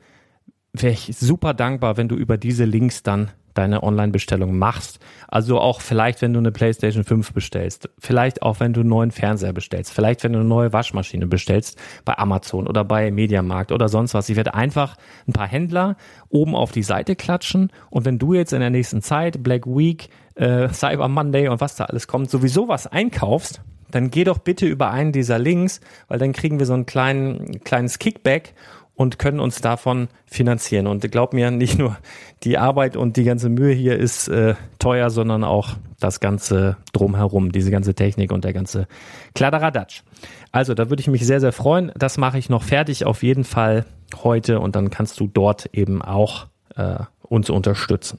[0.72, 5.00] wäre ich super dankbar, wenn du über diese Links dann deine Online-Bestellung machst.
[5.26, 9.10] Also auch vielleicht, wenn du eine PlayStation 5 bestellst, vielleicht auch, wenn du einen neuen
[9.10, 13.88] Fernseher bestellst, vielleicht, wenn du eine neue Waschmaschine bestellst bei Amazon oder bei Mediamarkt oder
[13.88, 14.28] sonst was.
[14.28, 15.96] Ich werde einfach ein paar Händler
[16.28, 20.08] oben auf die Seite klatschen und wenn du jetzt in der nächsten Zeit Black Week,
[20.36, 23.60] äh, Cyber Monday und was da alles kommt, sowieso was einkaufst,
[23.90, 27.60] dann geh doch bitte über einen dieser Links, weil dann kriegen wir so ein kleinen,
[27.64, 28.54] kleines Kickback
[28.98, 30.88] und können uns davon finanzieren.
[30.88, 31.96] Und glaub mir, nicht nur
[32.42, 37.52] die Arbeit und die ganze Mühe hier ist äh, teuer, sondern auch das ganze drumherum,
[37.52, 38.88] diese ganze Technik und der ganze
[39.34, 40.02] Kladderadatsch.
[40.50, 41.92] Also, da würde ich mich sehr, sehr freuen.
[41.96, 43.84] Das mache ich noch fertig auf jeden Fall
[44.24, 48.18] heute und dann kannst du dort eben auch äh, uns unterstützen.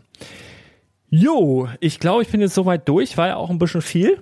[1.09, 3.17] Jo, ich glaube, ich bin jetzt soweit durch.
[3.17, 4.21] War ja auch ein bisschen viel.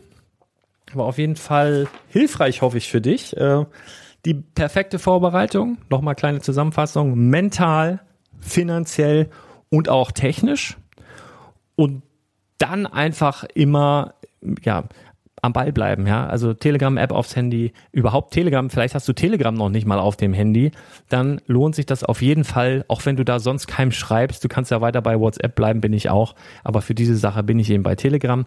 [0.93, 3.35] War auf jeden Fall hilfreich, hoffe ich, für dich.
[3.35, 3.65] Äh,
[4.25, 8.01] die perfekte Vorbereitung, nochmal kleine Zusammenfassung, mental,
[8.39, 9.29] finanziell
[9.69, 10.77] und auch technisch.
[11.75, 12.03] Und
[12.57, 14.15] dann einfach immer,
[14.63, 14.85] ja,
[15.41, 16.25] am Ball bleiben, ja.
[16.25, 20.33] Also Telegram-App aufs Handy, überhaupt Telegram, vielleicht hast du Telegram noch nicht mal auf dem
[20.33, 20.71] Handy,
[21.09, 24.43] dann lohnt sich das auf jeden Fall, auch wenn du da sonst keinem schreibst.
[24.43, 26.35] Du kannst ja weiter bei WhatsApp bleiben, bin ich auch.
[26.63, 28.45] Aber für diese Sache bin ich eben bei Telegram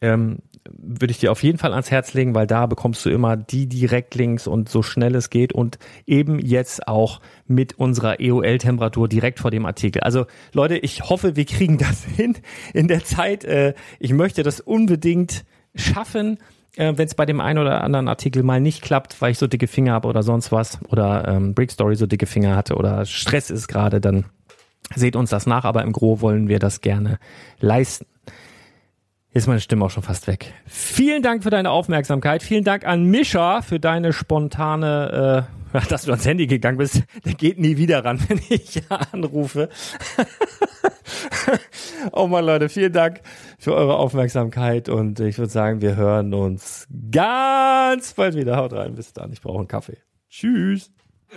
[0.00, 0.38] ähm,
[0.76, 3.66] würde ich dir auf jeden Fall ans Herz legen, weil da bekommst du immer die
[3.66, 9.50] Direktlinks und so schnell es geht und eben jetzt auch mit unserer EOL-Temperatur direkt vor
[9.50, 10.02] dem Artikel.
[10.02, 12.36] Also Leute, ich hoffe, wir kriegen das hin
[12.72, 13.44] in der Zeit.
[13.44, 15.44] Äh, ich möchte das unbedingt
[15.74, 16.38] schaffen.
[16.76, 19.46] Äh, Wenn es bei dem einen oder anderen Artikel mal nicht klappt, weil ich so
[19.46, 23.04] dicke Finger habe oder sonst was oder ähm, Brick Story so dicke Finger hatte oder
[23.06, 24.24] Stress ist gerade, dann
[24.94, 27.18] seht uns das nach, aber im Gro wollen wir das gerne
[27.58, 28.06] leisten
[29.36, 30.54] ist meine Stimme auch schon fast weg.
[30.64, 32.42] Vielen Dank für deine Aufmerksamkeit.
[32.42, 37.02] Vielen Dank an Mischa für deine spontane, äh, dass du ans Handy gegangen bist.
[37.24, 38.82] Der geht nie wieder ran, wenn ich
[39.12, 39.68] anrufe.
[42.12, 43.20] oh man, Leute, vielen Dank
[43.58, 48.56] für eure Aufmerksamkeit und ich würde sagen, wir hören uns ganz bald wieder.
[48.56, 49.32] Haut rein, bis dann.
[49.32, 49.98] Ich brauche einen Kaffee.
[50.30, 50.90] Tschüss.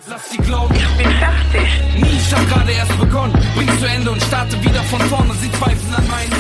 [0.08, 1.68] Lass sie glauben, ich bin fertig.
[1.96, 3.34] Nie, ich hab gerade erst begonnen.
[3.56, 5.34] Bring's zu Ende und starte wieder von vorne.
[5.34, 6.40] Sie zweifeln an meinem